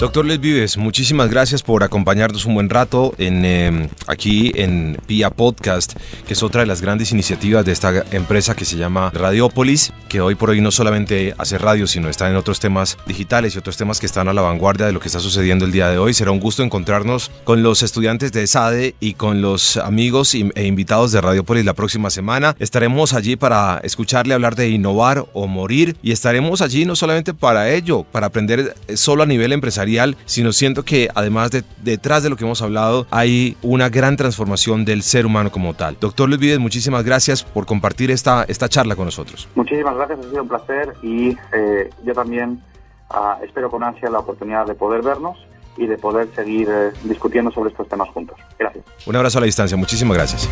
Doctor 0.00 0.24
Les 0.24 0.40
Vives, 0.40 0.78
muchísimas 0.78 1.28
gracias 1.28 1.62
por 1.62 1.82
acompañarnos 1.84 2.46
un 2.46 2.54
buen 2.54 2.70
rato 2.70 3.12
en, 3.18 3.44
em, 3.44 3.88
aquí 4.06 4.50
en 4.54 4.96
PIA 5.06 5.28
Podcast, 5.28 5.92
que 6.26 6.32
es 6.32 6.42
otra 6.42 6.62
de 6.62 6.66
las 6.66 6.80
grandes 6.80 7.12
iniciativas 7.12 7.66
de 7.66 7.72
esta 7.72 8.06
empresa 8.10 8.56
que 8.56 8.64
se 8.64 8.78
llama 8.78 9.10
Radiopolis, 9.12 9.92
que 10.08 10.22
hoy 10.22 10.36
por 10.36 10.48
hoy 10.48 10.62
no 10.62 10.70
solamente 10.70 11.34
hace 11.36 11.58
radio, 11.58 11.86
sino 11.86 12.08
está 12.08 12.30
en 12.30 12.36
otros 12.36 12.60
temas 12.60 12.96
digitales 13.06 13.54
y 13.54 13.58
otros 13.58 13.76
temas 13.76 14.00
que 14.00 14.06
están 14.06 14.26
a 14.28 14.32
la 14.32 14.40
vanguardia 14.40 14.86
de 14.86 14.92
lo 14.92 15.00
que 15.00 15.08
está 15.08 15.20
sucediendo 15.20 15.66
el 15.66 15.70
día 15.70 15.90
de 15.90 15.98
hoy. 15.98 16.14
Será 16.14 16.30
un 16.30 16.40
gusto 16.40 16.62
encontrarnos 16.62 17.30
con 17.44 17.62
los 17.62 17.82
estudiantes 17.82 18.32
de 18.32 18.46
SADE 18.46 18.94
y 19.00 19.12
con 19.12 19.42
los 19.42 19.76
amigos 19.76 20.34
e 20.34 20.66
invitados 20.66 21.12
de 21.12 21.20
Radiopolis 21.20 21.66
la 21.66 21.74
próxima 21.74 22.08
semana. 22.08 22.56
Estaremos 22.58 23.12
allí 23.12 23.36
para 23.36 23.82
escucharle 23.84 24.32
hablar 24.32 24.56
de 24.56 24.70
innovar 24.70 25.26
o 25.34 25.46
morir 25.46 25.94
y 26.02 26.12
estaremos 26.12 26.62
allí 26.62 26.86
no 26.86 26.96
solamente 26.96 27.34
para 27.34 27.70
ello, 27.70 28.04
para 28.04 28.28
aprender 28.28 28.74
solo 28.94 29.24
a 29.24 29.26
nivel 29.26 29.52
empresarial, 29.52 29.89
sino 30.24 30.52
siento 30.52 30.84
que 30.84 31.08
además 31.14 31.50
de 31.50 31.64
detrás 31.82 32.22
de 32.22 32.30
lo 32.30 32.36
que 32.36 32.44
hemos 32.44 32.62
hablado 32.62 33.06
hay 33.10 33.56
una 33.62 33.88
gran 33.88 34.16
transformación 34.16 34.84
del 34.84 35.02
ser 35.02 35.26
humano 35.26 35.50
como 35.50 35.74
tal. 35.74 35.96
Doctor 36.00 36.28
Luis 36.28 36.40
Vides, 36.40 36.58
muchísimas 36.58 37.04
gracias 37.04 37.42
por 37.42 37.66
compartir 37.66 38.10
esta, 38.10 38.44
esta 38.48 38.68
charla 38.68 38.96
con 38.96 39.06
nosotros. 39.06 39.48
Muchísimas 39.54 39.94
gracias, 39.96 40.18
ha 40.20 40.30
sido 40.30 40.42
un 40.42 40.48
placer 40.48 40.94
y 41.02 41.36
eh, 41.52 41.90
yo 42.04 42.14
también 42.14 42.62
ah, 43.10 43.38
espero 43.42 43.70
con 43.70 43.82
ansia 43.82 44.10
la 44.10 44.20
oportunidad 44.20 44.66
de 44.66 44.74
poder 44.74 45.02
vernos 45.02 45.38
y 45.76 45.86
de 45.86 45.96
poder 45.96 46.28
seguir 46.34 46.68
eh, 46.70 46.90
discutiendo 47.04 47.50
sobre 47.50 47.70
estos 47.70 47.88
temas 47.88 48.08
juntos. 48.10 48.38
Gracias. 48.58 48.84
Un 49.06 49.16
abrazo 49.16 49.38
a 49.38 49.40
la 49.40 49.46
distancia, 49.46 49.76
muchísimas 49.76 50.16
gracias. 50.16 50.48